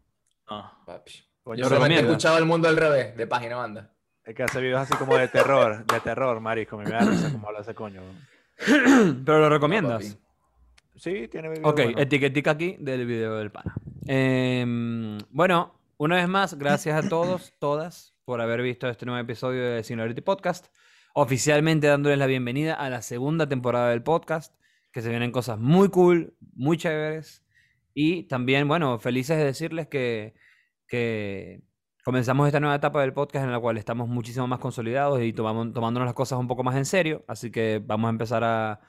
[0.50, 0.72] No.
[0.84, 1.12] Papi.
[1.44, 3.92] Coño, Yo ¿Lo solamente he escuchado el mundo al revés, de página banda.
[4.24, 6.76] el que hace videos así como de terror, de terror, marisco.
[6.76, 8.00] Me da risa como habla ese coño.
[8.66, 10.18] Pero lo recomiendas.
[10.96, 12.00] Sí, tiene videos Ok, buenos.
[12.00, 13.74] etiquetica aquí del video del pana.
[14.06, 19.62] Em, bueno, una vez más, gracias a todos, todas, por haber visto este nuevo episodio
[19.62, 20.66] de Singularity Podcast.
[21.14, 24.54] Oficialmente dándoles la bienvenida a la segunda temporada del podcast,
[24.92, 27.44] que se vienen cosas muy cool, muy chéveres.
[27.94, 30.34] Y también, bueno, felices de decirles que,
[30.86, 31.62] que
[32.04, 35.72] comenzamos esta nueva etapa del podcast en la cual estamos muchísimo más consolidados y tomamos,
[35.72, 37.24] tomándonos las cosas un poco más en serio.
[37.28, 38.80] Así que vamos a empezar a,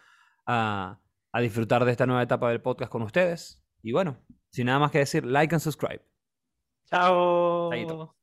[0.46, 1.00] a,
[1.38, 3.64] a disfrutar de esta nueva etapa del podcast con ustedes.
[3.84, 4.18] Y bueno,
[4.50, 6.02] sin nada más que decir, like and subscribe.
[6.90, 7.70] Chao.
[7.70, 8.17] Chaito.